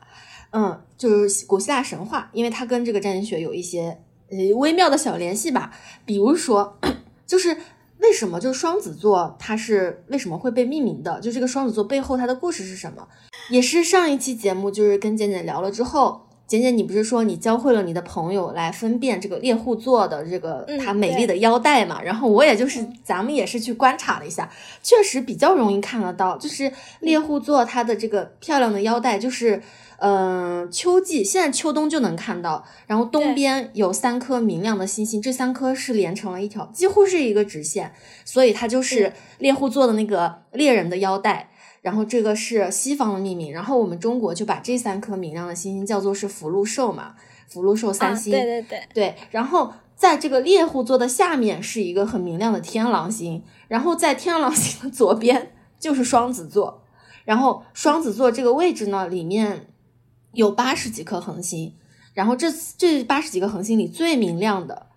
[0.51, 3.97] 嗯，就是古希腊神话，因为它跟这个占星学有一些
[4.29, 5.71] 呃微妙的小联系吧。
[6.05, 6.77] 比如说，
[7.25, 7.57] 就是
[7.99, 11.19] 为什么就是双子座它是为什么会被命名的？
[11.21, 13.07] 就这个双子座背后它的故事是什么？
[13.49, 16.27] 也是上一期节目就是跟简简聊了之后。
[16.45, 22.01] 简简，你不是说你教会了你的朋友来分辨这个猎户座的这个它美丽的腰带嘛？
[22.01, 24.49] 然后我也就是咱们也是去观察了一下，
[24.83, 29.63] 确实比较容易看得到，就是猎户座它的这个漂亮的腰带，就是
[29.97, 37.93] 嗯，秋季现在秋冬就能看到，然后东边有三颗明亮的星星，这三颗是连成了一条，几乎是一个直线，
[38.25, 41.49] 所以它就是猎户座的那个猎人的腰带。
[41.83, 47.13] 然后这个是西方的命名，然后我们中国就把这三颗明亮的星星叫做是福禄寿嘛，
[47.49, 48.31] 福禄寿三星。
[48.31, 49.15] 对对对对。
[49.29, 56.85] 然后在这个猎户座的下面是一个很明亮的天狼星，然后在天狼星的左边就是双子座，
[57.25, 59.67] 然后双子座这个位置呢，里面
[60.31, 61.75] 有八十几颗恒星，
[62.13, 64.87] 然后这这八十几个恒星里最明亮的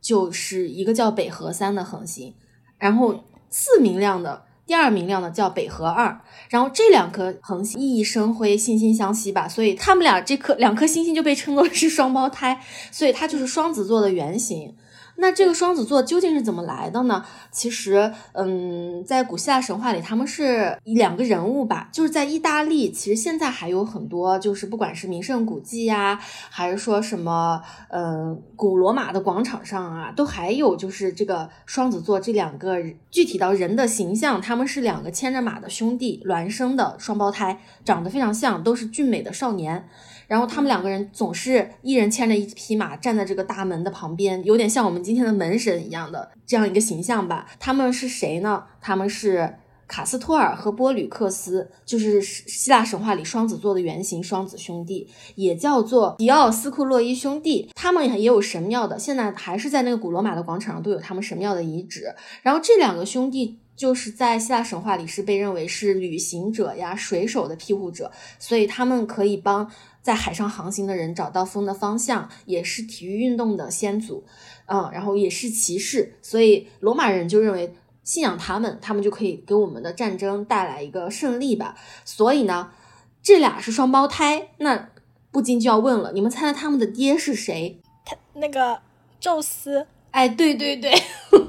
[0.00, 2.34] 就是一个叫北河三的恒星，
[2.78, 3.24] 然后。
[3.54, 4.46] 次明亮的。
[4.66, 14.74] 第二明亮的叫北河二，然后这两颗恒星熠熠生辉，惺惺相惜吧，所以他们俩这颗两颗星星就被称作是双胞胎，所以它就是双子座的原型。
[15.16, 17.24] 那这个双子座究竟是怎么来的呢？
[17.50, 21.88] 其实，嗯，在古希腊神话里，他们是两个人物吧。
[21.92, 26.18] 就是在意大利，其实现在还有很多，就是不管是名胜古迹呀，
[26.50, 32.76] 还是说什么，嗯，古罗马的广场上啊，都还有就是这个双子座这两个
[33.10, 39.88] 具体到人的形象，他们是两个牵着马的兄弟，孪生的双胞胎，长得非常像，都是俊美的少年。
[40.32, 47.46] 然后他们两个人总是一人牵着一匹马站在这个大门的旁边，有点像我们今天的门神一样的这样一个形象吧。
[47.60, 48.64] 他们是谁呢？
[48.80, 57.68] 他们是卡斯托尔和波吕克斯，就是希腊神话里双子座的原型双子兄弟，也叫做迪奥斯库洛伊兄弟。
[57.74, 62.06] 他们也有神庙的，现在还是在那个古罗马的广场上都有他们神庙的遗址。
[62.40, 69.70] 然后这两个兄弟就是在希腊神话里是被认为是旅行者呀、水手的庇护者，所以他们可以帮。
[70.02, 74.24] 在海上航行的人找到风的方向，也是体育运动的先祖，
[74.66, 81.76] 嗯，然后也是骑士，所以罗马人就认为信仰他们，他们就可以给我们的战争带来一个胜利吧。
[82.04, 82.72] 所以呢，
[83.22, 84.90] 这俩是双胞胎，那
[85.30, 87.80] 不禁就要问了，你们猜猜他们的爹是谁？
[88.04, 88.80] 他那个
[89.20, 89.86] 宙斯？
[90.10, 90.92] 哎，对对对，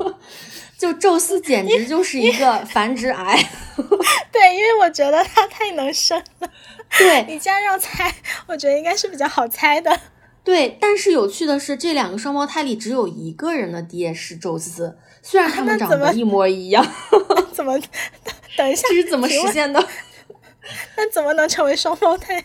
[0.77, 3.37] 就宙斯简直就是一个繁殖癌。
[4.31, 6.49] 对，因为我觉得他太能生了。
[6.99, 8.13] 对你这样让猜，
[8.47, 9.99] 我觉得应该是比较好猜的。
[10.43, 16.85] 对，但是有趣的是，这两个双胞胎里只有一个人的爹是宙斯，虽然他们长得一模一样。
[17.53, 17.79] 怎么？
[18.57, 19.81] 等一下，这是怎么实现的？
[20.95, 22.43] 那怎么能成为双胞胎？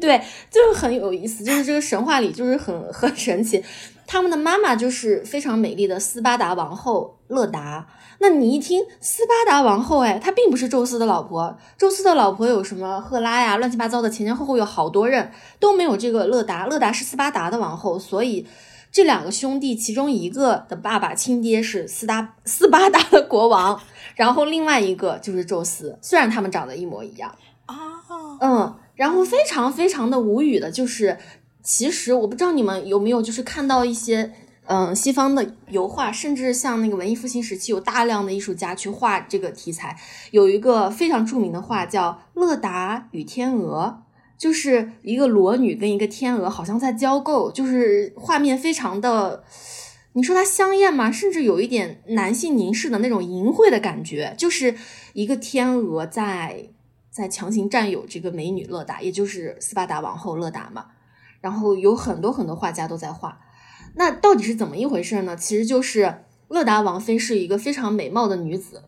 [0.00, 3.62] 对，就是很有意思，就是这个神话里就是很很神奇。
[4.06, 7.86] 他们的妈妈就是非常美丽的斯巴达王后勒达。
[8.26, 11.54] 那你一听斯巴达王后，哎，她并不是宙斯的老婆。
[11.76, 16.66] 宙斯的老婆有什么赫拉呀，乱七八糟的，前前后后有好多任都没有这个勒达。
[16.66, 18.46] 勒达是斯巴达的王后，所以
[18.90, 23.78] 这两个兄弟其中一个的爸爸亲爹是斯达斯巴达的国王，
[24.14, 25.98] 然后另外一个就是宙斯。
[26.00, 27.30] 虽然他们长得一模一样
[27.66, 27.76] 啊，
[28.40, 31.18] 嗯，然后非常非常的无语的就是，
[31.62, 34.32] 其实我不知道你们有没有就是看到一些。
[34.66, 39.94] 嗯，西方的油画，甚至像那个文艺复兴时期，有大量的艺术家去画这个题材。
[40.30, 44.02] 有一个非常著名的画叫《勒达与天鹅》，
[44.40, 49.44] 就是一个裸女跟一个天鹅好像在交媾，就是画面非常的，
[50.14, 51.12] 你说它香艳吗？
[51.12, 54.74] 甚至有一点男性凝视的那种淫秽的感觉，就是
[55.12, 56.70] 一个天鹅在
[57.10, 60.86] 在强行占有这个美女勒达，也就是斯巴达王后勒达嘛。
[61.42, 63.38] 然后有很多很多画家都在画。
[63.94, 65.36] 那到底是怎么一回事呢？
[65.36, 68.84] 其实就是乐达王妃是一个非常美貌的女子，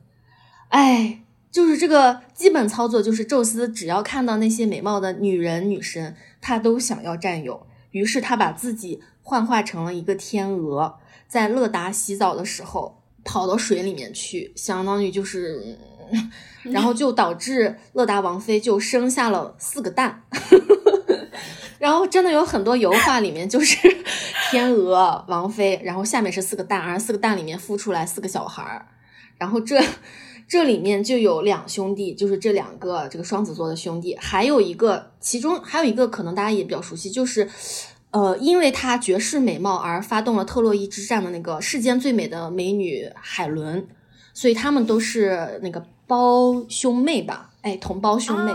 [0.69, 15.79] 哎，就是这个基本操作就是宙斯只要看到那些美貌的女人女神，他都想要占有，于是他把自己幻化成了一个天鹅，在乐达洗澡的时候跑到水里面去，相当于就是，
[16.63, 20.25] 然后就导致乐达王妃就生下了四个蛋。
[21.79, 23.77] 然后真的有很多油画里面就是
[24.51, 28.87] 天鹅王妃，然后下面是四个蛋，而四个蛋里面孵出来四个小孩儿。
[29.39, 29.79] 然后这
[30.49, 37.49] 这里面就有两兄弟，就是这两个这个双子座的兄弟，还有一个，其中还有一个可能大家也比较熟悉，就是
[38.13, 43.87] 呃，因为她绝世美貌而发动了特洛伊之战的那个世间最美的美女海伦，
[44.33, 47.51] 所以他们都是那个胞兄妹吧？
[47.61, 48.53] 哎，同胞兄妹，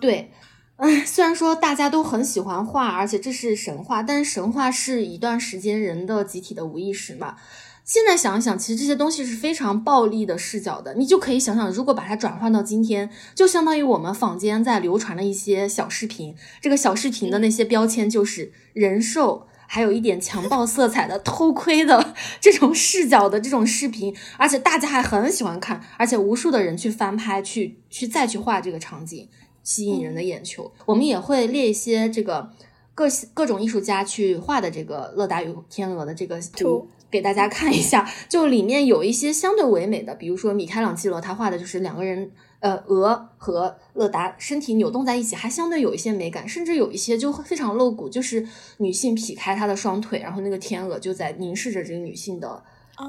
[0.00, 0.30] 对。
[0.76, 7.36] 唉，虽然说大家都很喜欢画，而且这是神话，但是神话是一段时间人的集体的无意识嘛。
[7.82, 10.92] 现在想一想，其实这些东西是非常暴力的视角的。
[10.94, 29.30] 你就可以想想，如果把它转换到今天，就相当于我们坊间在流传的一些小视频，这个小视频的那些标签就是人兽，还有一点强暴色彩的偷窥的这种视角的这种视频，而且大家还很喜欢看，而且无数的人去翻拍，去去再去画这个场景。
[29.66, 32.48] 吸引人的眼球，我们也会列一些这个
[32.94, 38.08] 各各种艺术家去画的这个乐达与天鹅的这个图给大家看一下。
[38.28, 48.46] 就里面有一些相对唯美的，比如说米开朗基罗他画的就是两个人，呃，鹅和乐达身体扭动在一起，还相对有一些美感，甚至有一些就非常露骨，就是
[48.78, 52.62] 女性劈开她的双腿，然后那个天鹅就在凝视着这个女性的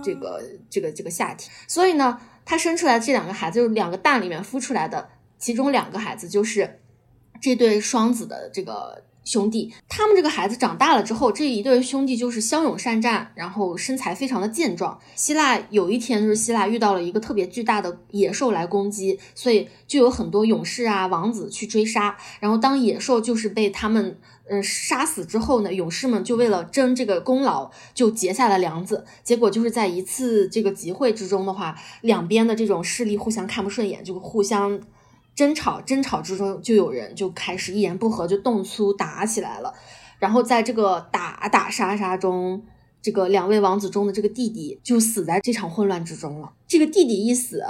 [0.04, 1.52] 这个这个这个下体。
[1.68, 5.08] 所以呢，他生出来这两个孩子就是两个蛋里面孵出来的。
[5.38, 6.80] 其中两个孩子就是
[7.42, 14.98] 这对双子的这个兄弟，他们这个孩子长大了之后，这一对兄弟就是骁勇善战，然后身材非常的健壮。
[15.16, 22.18] 希腊有一天就是希腊遇到了一个特别巨大的野兽来攻击，所以就有很多勇士啊、王子去追杀。
[22.40, 24.18] 然后当野兽就是被他们
[24.50, 29.06] 嗯杀死之后呢，勇士们就为了争这个功劳，就结下了梁子。
[29.24, 34.80] 结果就是在一次这个集会之中的话，两边的这种势力互相看不顺眼，就互相。
[35.38, 39.72] 争吵，争吵之中就有人就开始一言不合就动粗打起来了，
[40.18, 42.64] 然后在这个打打杀杀中，
[43.04, 46.52] 这个两位王子中的这个弟弟就死在这场混乱之中了。
[46.68, 47.64] 这个弟弟一死，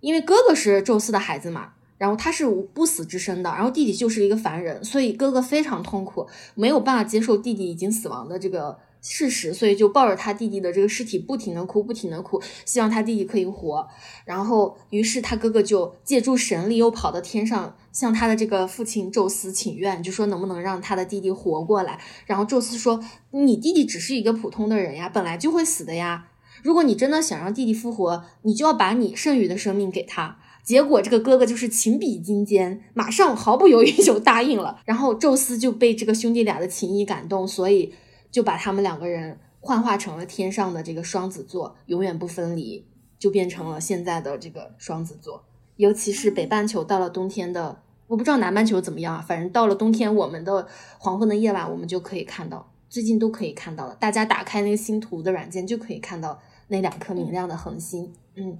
[0.00, 2.44] 因为哥哥是宙斯的孩子嘛，然后他是
[2.74, 8.76] 不死之身的，然后弟弟就是一个凡人，所以哥哥非常痛苦，没有办法接受弟弟已经死亡的这个。
[9.02, 13.88] 事实，所以就抱着他弟弟的这个尸体不停的哭，不停的哭，希望他弟弟可以活。
[14.24, 21.98] 然后，于是他哥哥就借助神力，又跑到天上，向他的这个父亲宙斯请愿，就说能不能让他的弟弟活过来。
[22.26, 26.28] 然后宙斯说：“你弟弟只是一个普通的人呀，本来就会死的呀。
[26.62, 34.78] 如果你真的想让弟弟复活，你就要把你剩余的生命给他。”结果这个哥哥就是情比金坚，马上毫不犹豫就答应了。
[34.84, 37.92] 然后宙斯就被这个兄弟俩的情谊感动，所以。
[38.32, 42.84] 就把他们两个人幻化成了天上的这个双子座，永远不分离，
[43.16, 45.44] 就变成了现在的这个双子座。
[45.76, 50.66] 尤其是北半球到了冬天的，我不知道南半球怎么样啊，反正到了冬天，我们的
[50.98, 53.94] 黄昏的夜晚，我们就可以看到，最近都可以看到了。
[53.94, 58.12] 大家打开那个星图的软件，就可以看到那两颗明亮的恒星。
[58.34, 58.58] 嗯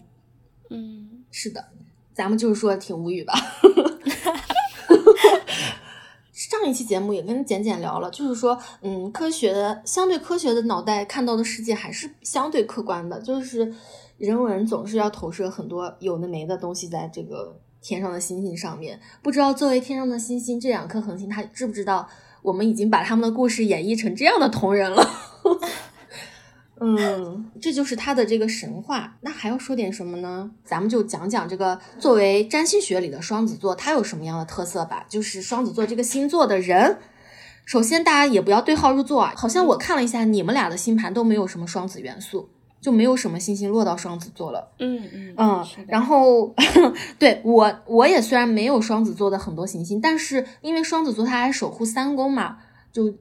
[0.70, 1.68] 嗯，是的，
[2.14, 3.34] 咱们就是说挺无语吧。
[6.52, 13.72] 上一期节目也跟简简聊了，就是说，嗯，科学的相对科学的脑袋看到的世界还是相对客观的，就是
[14.18, 19.00] 人文总是要投射很多有的没的东西在这个天上的星星上面。
[19.22, 22.06] 不知道作为天上的星星，这两颗恒星，它知不知道
[22.42, 25.08] 我们已经把他们的故事演绎成这样的同人了？
[26.84, 29.16] 嗯，这就是他的这个神话。
[29.20, 30.50] 那还要说点什么呢？
[30.64, 35.06] 咱们就讲讲这个作为占星学里的双子座，它有什么样的特色吧。
[35.08, 36.98] 就是双子座这个星座的人，
[37.64, 39.32] 首先大家也不要对号入座啊。
[39.36, 42.48] 好像我看了一下你们俩的星盘都没有什么双子元素，
[42.80, 44.72] 就没有什么星星落到双子座了。
[44.80, 45.66] 嗯嗯嗯。
[45.86, 46.52] 然后
[47.18, 52.58] 对我我也虽然没有双子座的很多行星，但是因为双子座它还守护三宫嘛，
[52.92, 53.14] 就。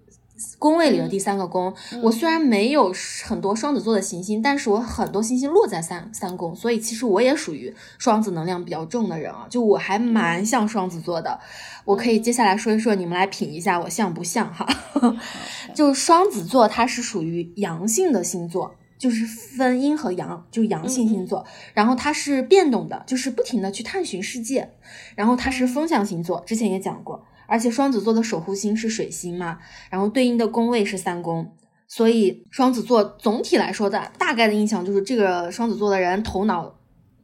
[0.59, 2.93] 宫位里的第三个宫，我虽然没有
[3.25, 11.39] 很多双子座的行星，但是我很多星星落在三三宫，所以其实我也属于双子能量比较重的人啊，就我还蛮像双子座的。
[11.83, 14.67] 我可以接下来说一说，你们来品一下我像不像哈？
[15.73, 21.43] 就双子座它是属于阳性的星座，就是分阴和阳，就阳性星座。
[21.73, 24.69] 然后它是变动的，就是不停的去探寻世界。
[25.15, 27.23] 然后它是风象星座，之前也讲过。
[27.51, 31.53] 而且双子座的守护星是水星嘛，然后对应的宫位是三宫，
[31.85, 36.73] 所以双子座总体来说的大概的印象就是这个双子座的人头脑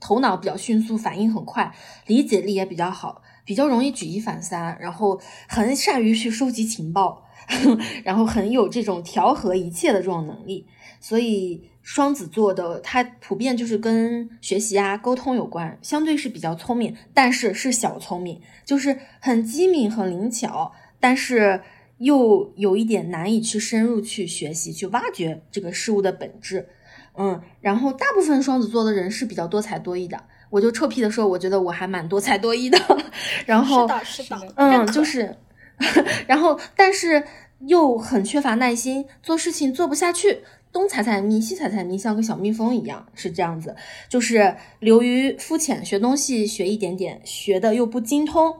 [0.01, 1.73] 头脑比较迅速，反应很快，
[2.07, 5.17] 理解力也比较好，比较容易举一反三，然后
[5.47, 7.23] 很善于去收集情报，
[8.03, 10.67] 然后很有这种调和一切的这种能力，
[10.99, 11.69] 所以。
[11.87, 21.61] 双子座的他普遍就是跟学习啊、沟通有关，相对是比较聪明，但是是小聪明，就是很机敏、很灵巧，但是
[21.99, 26.67] 又有一点难以去深入去学习、去挖掘这个事物的本质。
[27.15, 32.77] 嗯，然后大部分双子座的人是比较多才多艺的，我就臭屁的说，我觉得我还蛮多才多艺的。
[33.47, 35.37] 然后是的，是的，嗯，就是，
[36.27, 37.23] 然后但是
[37.59, 40.43] 又很缺乏耐心，做事情做不下去。
[40.71, 43.75] 东踩踩蜜，西踩踩蜜，像个小蜜蜂一样，是这样子，
[44.09, 48.55] 就是流于肤浅，学东西学一点点，学的又不精通，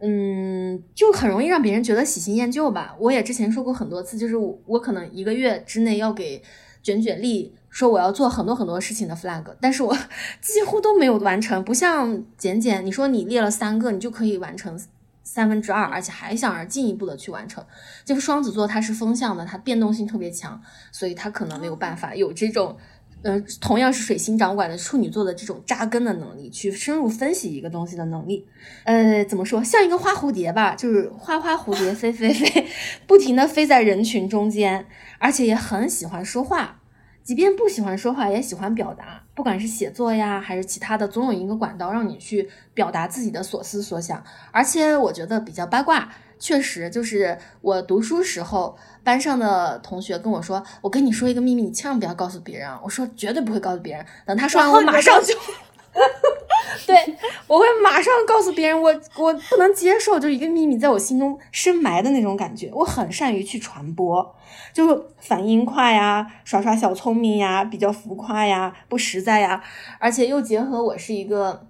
[0.00, 2.96] 嗯，就很容易让别人觉得喜新厌旧吧。
[3.00, 6.42] 我也之前说过很多次，就是我我可能一个月之内要给
[6.82, 9.96] 卷卷力说我要做很多很多事情的 flag，但是我
[10.40, 14.78] 几乎都没有完成，不像简简，你说你列了三个，你就可以完成。
[15.26, 17.62] 三分之二，而且还想着进一步的去完成。
[18.04, 20.62] 这个双子座它是风向的，它变动性特别强，
[20.92, 22.76] 所以它可能没有办法有这种，
[23.22, 28.46] 呃，同样是水星掌管的处女座的这种扎根的能力，去深入分析一个东西的能力。
[28.84, 32.66] 呃，怎么说，像一个花蝴蝶吧，就是花花蝴蝶飞飞飞，
[33.08, 34.86] 不停的飞在人群中间，
[35.18, 36.80] 而且也很喜欢说话。
[37.26, 44.22] 即便不喜欢说话，也喜欢表达，不管是写作呀，还是其他的，总有一个管道让你去表达自己的所思所想。
[44.52, 46.08] 而且我觉得比较八卦，
[46.38, 55.34] 确实就是我读书时候，班上的同学跟我说：“我跟你说一个秘密，你千万不要告诉别人。”我说：“绝对不会告诉别人。”等他说完，我马上就，
[56.86, 62.70] 对我会马上告诉别人，我我不能接受，就一个秘密在我心中深埋的那种感觉。
[62.72, 64.34] 我很善于去传播，
[64.72, 69.62] 就反应快呀，耍耍小聪明呀，比较浮夸呀，不实在呀，
[69.98, 71.66] 而且又结合我是一个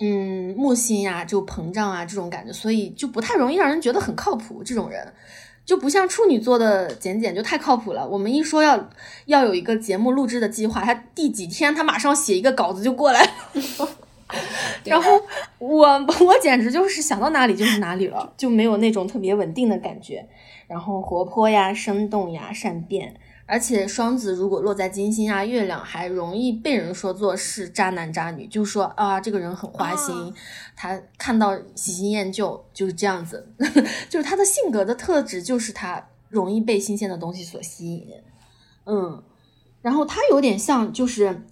[0.00, 4.62] 嗯木星呀，就膨胀啊这种感觉，所以就不太容易让人觉得很靠谱。
[4.64, 5.12] 这种人
[5.64, 8.06] 就不像处女座的简简就太靠谱了。
[8.06, 8.88] 我们一说要
[9.26, 13.28] 要有一个节目录制的计划，他第几天他马上写一个稿子就过来。
[14.84, 15.10] 然后
[15.58, 15.86] 我
[16.24, 20.28] 我简直就是想到哪里就是哪里了，就没有那种特别稳定的感觉。
[20.66, 23.14] 然后活泼呀、生动呀、善变，
[23.46, 30.34] 而且双子如果落在金星啊、月亮，还容易被人说作是渣男渣女，就说啊这个人很花心，
[30.74, 33.48] 他看到喜新厌旧就是这样子，
[34.10, 38.08] 就是他的性格的特质就是他容易被新鲜的东西所吸引。
[38.86, 39.22] 嗯，
[39.82, 41.42] 然后他有点像就是。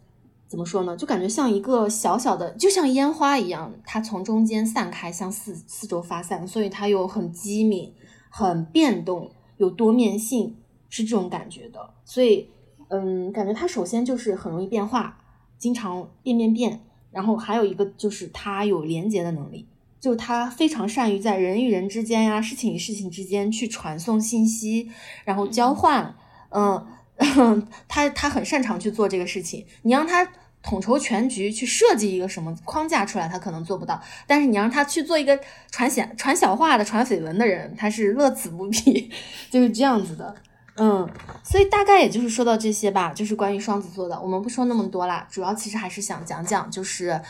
[0.54, 0.96] 怎么说呢？
[0.96, 7.92] 就感觉像一个小小的，就像烟花一样，它从中间散开，向四四周发散，所以它又很机敏、
[8.30, 10.54] 很变动、有多面性，
[10.88, 11.90] 是这种感觉的。
[12.04, 12.48] 所以，
[12.88, 15.18] 嗯，感觉它首先就是很容易变化，
[15.58, 16.80] 经常变变变。
[17.10, 19.66] 然后还有一个就是它有连接的能力，
[19.98, 24.88] 就是它非常善于在人与人之间呀、事情与事情之间去传送信息，
[25.24, 26.14] 然后交换。
[26.50, 26.86] 嗯，
[27.88, 29.66] 他他很擅长去做这个事情。
[29.82, 30.30] 你让他。
[30.64, 34.00] 统筹全局去设计一个什么框架出来，他可能做不到。
[34.26, 35.38] 但是你让他去做一个
[35.70, 39.10] 传小传小话的、传绯闻的人，他是乐此不疲，
[39.50, 40.34] 就是这样子的。
[40.76, 41.08] 嗯，
[41.44, 45.28] 所以大概也就是说到这些吧，就是关于双子座的，我们不说那么多啦。
[45.30, 47.20] 主要其实还是想讲讲，就是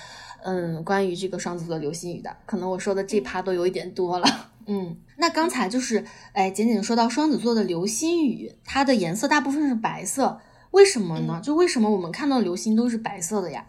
[0.45, 2.35] 嗯，关于这个双子座流星雨的。
[2.47, 4.27] 可能我说的这趴都有一点多了。
[4.67, 10.41] 嗯，那刚才就是哎，简简说到双子座的流星雨，它的颜色大部分是白色。
[10.75, 11.41] 为什么呢？
[11.43, 13.65] 就为什么我们看到流星都是白色的呀？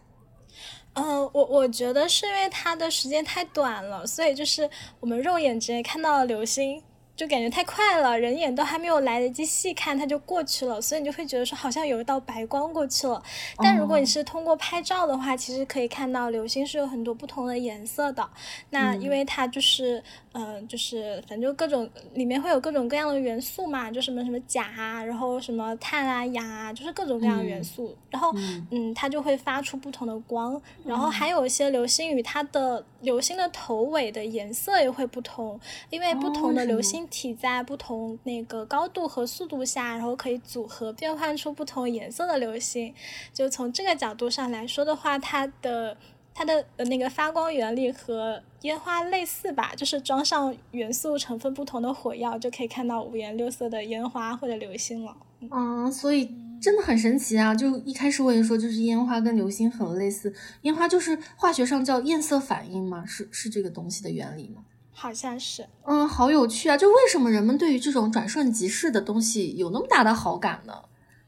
[0.93, 4.67] 嗯，我我觉得是因为它的时间太短了，所以就是
[4.99, 6.81] 我们肉眼直接看到流星。
[7.15, 13.23] 就感觉太快了，人眼都还没有来得及细看，它就过去了，所以你就会觉得说好像有一道白光过去了。
[13.57, 18.29] 但如果你是通过拍照的话，其实可以看到流星是有很多不同的颜色的。
[18.71, 20.03] 那因为它就是，
[20.33, 27.95] 嗯，就是反正就各种里面会有各种各样的元素嘛，就什么什么钾啊，然后什么碳啊、氧啊，就是各种各样的元素。
[28.09, 28.33] 然后，
[28.71, 30.61] 嗯，它就会发出不同的光。
[30.83, 35.57] 然后还有一些流星雨，它的流星的头尾的颜色也会不同，
[35.89, 37.04] 因为不同的流星。
[37.05, 42.93] 体在不同那个高度和速度下，然后可以组合变换出不同颜色的流星。
[43.33, 45.97] 就从这个角度上来说的话，它的
[46.33, 55.15] 它的那个发光原理和烟花类似吧，就是装上元素成分不同的火药，就可以看到五颜六色的烟花或者流星了。
[55.51, 56.25] 嗯，所以
[56.59, 57.53] 真的很神奇啊！
[57.53, 63.05] 就一开始我也说，就是烟花跟流星很类似，烟花就是化学上叫焰色反应吗？
[63.05, 64.63] 是是这个东西的原理吗？
[64.97, 66.77] 好像是，嗯，好有趣啊！
[66.77, 70.73] 就为什么人们对于这种转瞬即逝的东西有那么大的好感呢？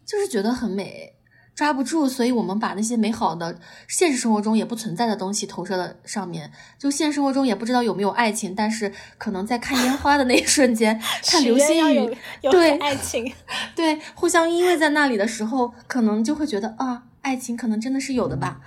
[0.05, 1.13] 就是觉得很美，
[1.53, 3.59] 抓不住，所以我们把那些美好的、
[3.89, 6.49] 现实生活中也不存在的东西投射到上面。
[6.79, 10.97] 就现实生活中也不知道有没有爱情，但是可能在看烟花的那一瞬间，
[11.29, 12.17] 看流星雨，
[12.49, 13.31] 对爱情，
[13.75, 18.61] 对互相依偎在那里的时候，可能就会觉得啊，爱情可能真的是有的吧。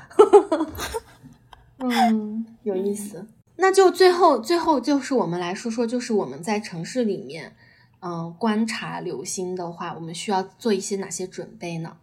[1.81, 3.27] 嗯，有意思。
[3.61, 7.55] 那就最后，最后就是我们来说说，就是我们在城市里面，
[8.01, 11.99] 嗯，观察流星的话，我们需要做一些哪些准备呢？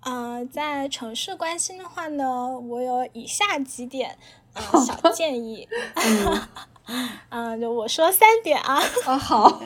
[0.00, 4.18] 呃，在城市观星的话呢，我有以下几点
[4.52, 5.66] 呃小建议。
[5.96, 6.48] 嗯，
[7.60, 8.82] 就我说三点啊。
[9.06, 9.60] 啊，好。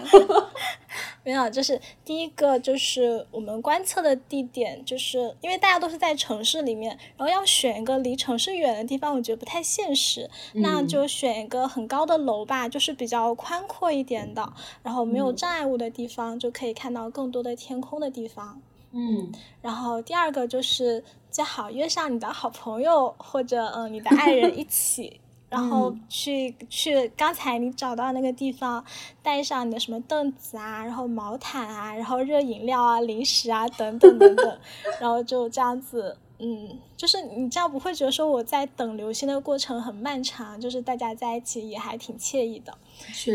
[1.22, 14.52] 没有，就是第一个，就是我们观测的地点，就是因为大家都是在城市里面，然后要选一个离城市远的地方，我觉得不太现实，那就选一个很高的楼吧，就是比较宽阔一点的，
[14.84, 18.62] 然后没有障碍物的地方，就可以看到更多的天空的地方。
[18.92, 25.20] 嗯，然后第二个就是最好约上你的好朋友或者嗯你的爱人一起。
[25.48, 28.84] 然后去去刚才你找到那个地方，
[29.22, 34.58] 带上你的什么凳子啊，然后毛毯啊，然后热饮料啊、零食啊等等等等，
[35.00, 42.76] 然后就这样子，嗯，就是你这样不会觉得说我在等流星的过程很漫长，就是大家在一起也还挺惬意的。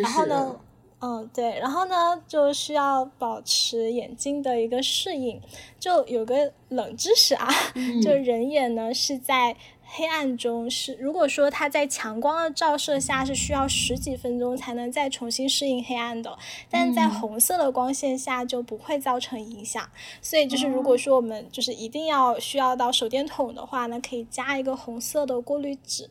[0.01, 0.59] 然后呢，
[0.99, 5.41] 嗯，对，然后呢就需要保持眼睛的一个适应，
[5.80, 7.47] 就有个冷知识啊，
[8.03, 9.55] 就人眼呢是在。
[9.94, 16.38] 黑暗中是，如果说它在强光的照射下是需要十几分钟才能再重新适应黑暗的，
[16.70, 19.89] 但在红色的光线下就不会造成影响。
[20.22, 26.10] 所以就是如果说我们就是一定要需要到手电筒的话，呢可以加一个红色的过滤纸。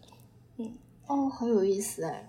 [0.59, 0.75] 嗯，
[1.07, 2.29] 哦，好有意思哎。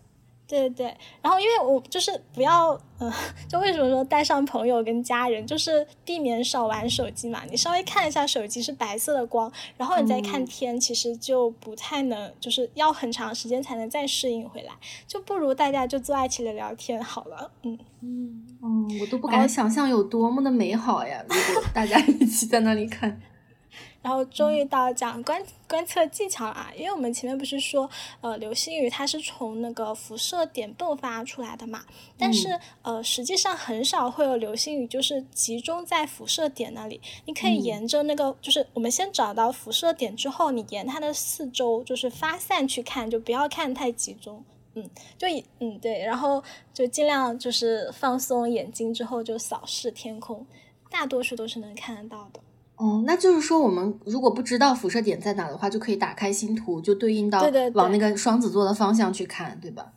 [0.52, 3.10] 对对对，然后因为我就是不要，嗯，
[3.48, 7.42] 就为什么说带上朋友跟家人，就是避免少玩手机嘛。
[7.50, 14.74] 你稍微看一下手机是白色的光，然后你再看天，其实就不太能，就是要很长时间才能再适应回来，
[15.08, 17.50] 就不如大家就坐在一起聊天好了。
[17.64, 21.24] 嗯嗯嗯，我都不敢想象有多么的美好呀！
[21.30, 23.22] 如果大家一起在那里看。
[24.02, 27.90] 然后终于到讲观观测技巧了啊，因为我们前面不是说，
[28.22, 31.86] 呃，流星雨它是从那个辐射点迸发出来的嘛，
[32.18, 37.00] 但是呃，实际上很少会有流星雨就是集中在辐射点那里。
[37.26, 44.44] 你可以沿着那个，就是我们先找到辐射点之后，你沿它的四周就是发散去看，就不要看太集中。
[44.74, 45.28] 嗯，就
[45.60, 46.42] 嗯对，然后
[46.74, 50.46] 就尽量就是放松眼睛之后就扫视天空，
[50.90, 52.40] 大多数都是能看得到的。
[52.82, 57.42] 哦，那就是说，我们如果不知道辐射点在哪的话，就可以打开星图，就对应到
[57.76, 59.92] 往那个双子座的方向去看，对吧？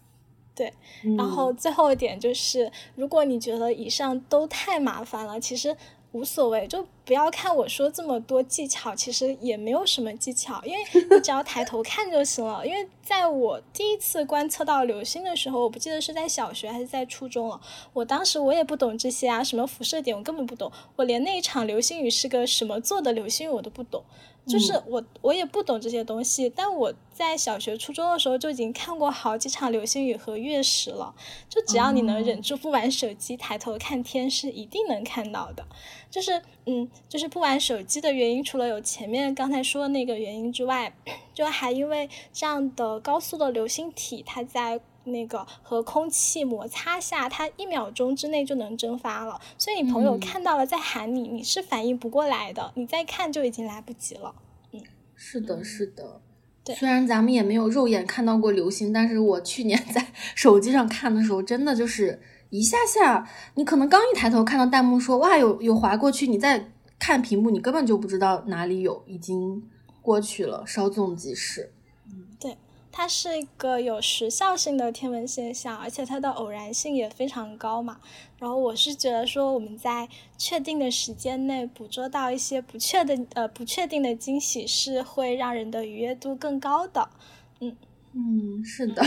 [0.54, 0.72] 对。
[1.16, 5.76] 然后最后一点就是，如果你觉得以上都太麻烦了，其实。
[6.14, 12.66] 无所谓，就不要看我说这么多技巧，其实也没有什么技巧，因为 你只要抬头看就行了。
[12.66, 17.60] 因为在我第一次观测到流星的时候，我不记得是在小学还是在初中了。
[17.92, 24.02] 我当时我也不懂这些啊，什么辐射点我根本不懂，我连那一场流星雨是个什么做的流星雨我都不懂。
[24.46, 31.14] 就是我，我也不懂这些东西，但我在小学、初中的时候就已经看过好几场流星雨和月食了。
[31.48, 35.66] 就只要你能忍住不玩手机，抬头看天，是一定能看到的。
[36.10, 40.94] 就是，嗯，就是不玩手机的原因，除了有前面刚才说的那个原因之外，
[41.34, 49.38] 就还因为这样的高速的流星体，它在那个和空气摩擦下，它一秒钟之内就能蒸发了。
[49.58, 54.34] 所以你朋友看到了在喊你，你是反应不过来的，你再看就已经来不及了。
[54.72, 54.80] 嗯，
[55.14, 56.22] 是的，是的。
[56.64, 62.22] 对，虽然咱们也没有肉眼看到过流星，但是我去年在手机上看的时候，真的就是。
[62.58, 69.62] 一下下，你可能刚一抬头看到弹幕说“哇，有有划过去”，你再看屏幕，你根本就不知道哪里有，已经
[70.00, 71.72] 过去了，稍纵即逝。
[72.06, 72.56] 嗯，对，
[72.92, 77.98] 它是一个有时效性的天文现象，而且它的偶然性也非常高嘛。
[78.38, 87.10] 然后我是觉得说，我们在确定的时间内捕捉到一些不确的呃不确定的惊喜，是会让人的愉悦度更高的。
[87.58, 87.76] 嗯
[88.12, 89.02] 嗯，是的，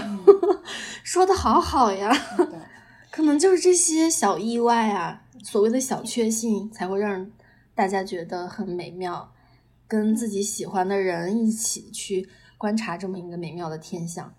[1.02, 2.12] 说的好好呀。
[3.18, 7.32] 可能就是这些小意外啊，所谓的小确幸，才会让
[7.74, 9.34] 大家觉得很美妙。
[9.88, 14.36] 跟自己喜欢的人一起去观察这么一个美妙的天象，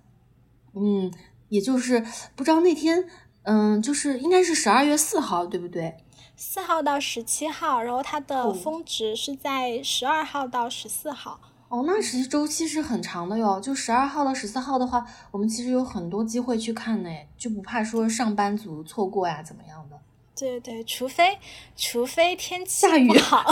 [0.74, 1.12] 嗯，
[1.48, 2.06] 也就是
[2.36, 3.04] 不知道那天，
[3.42, 5.96] 嗯，就是应该是十二月四号，对不对？
[6.36, 11.40] 四号到十七号，然后它的峰值是在十二号到十四号。
[11.68, 13.60] 哦，那实际周期是很长的哟。
[13.60, 19.98] 就十二号到十四号的话，我们其实有很多机会去看呢，就不怕说上班族错过呀，怎么样的？
[20.34, 21.38] 对对，除非
[21.76, 23.44] 除非天气下雨好，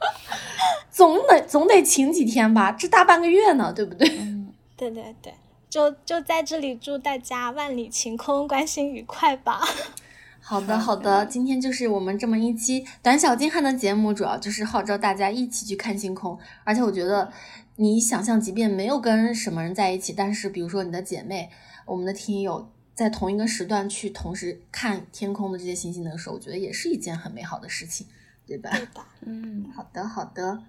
[0.90, 4.06] 总得总得晴几天吧，这大半个月呢，对不对？
[4.18, 5.32] 嗯，对对对，
[5.70, 9.62] 就就在这里祝大家万里晴空，关心愉快吧。
[10.46, 16.38] 好的，好的，今天就是我们这么一期短小精悍的节目，主要就是号召大家一起去看星空。
[16.64, 17.32] 而且我觉得，
[17.76, 21.48] 你想象，即便没有跟什么人在一起，但是比如说你的姐妹、
[21.86, 28.06] 我们的听友，在同一个时段去同时看天空的这些星星的时候，我觉得也是一件很美好的事情，
[28.46, 28.68] 对吧？
[28.70, 30.62] 对的，嗯，好的，好的。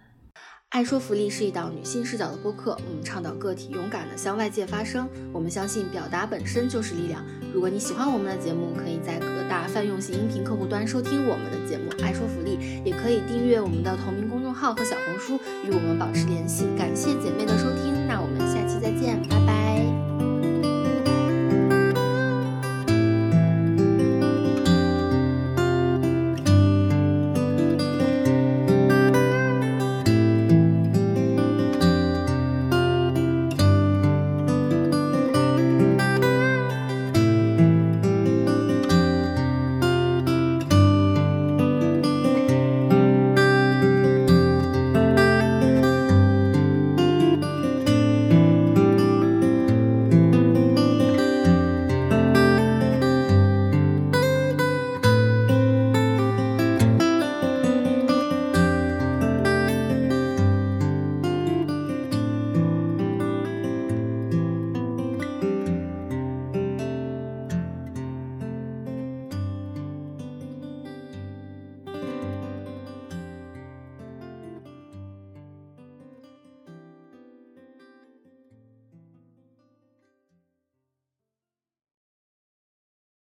[0.69, 5.07] 爱说福利是一档女性视角的播客，我们倡导个体勇敢的向外界发声。
[5.31, 7.23] 我们相信表达本身就是力量。
[7.53, 16.65] 如果你喜欢我们的节目，可以在各大泛用型音频客户端收听我们的节目《爱说福利》，也可以订阅我们的同名公众号和小红书，与我们保持联系。
[16.77, 19.64] 感谢姐妹的收听，那我们下期再见，拜拜。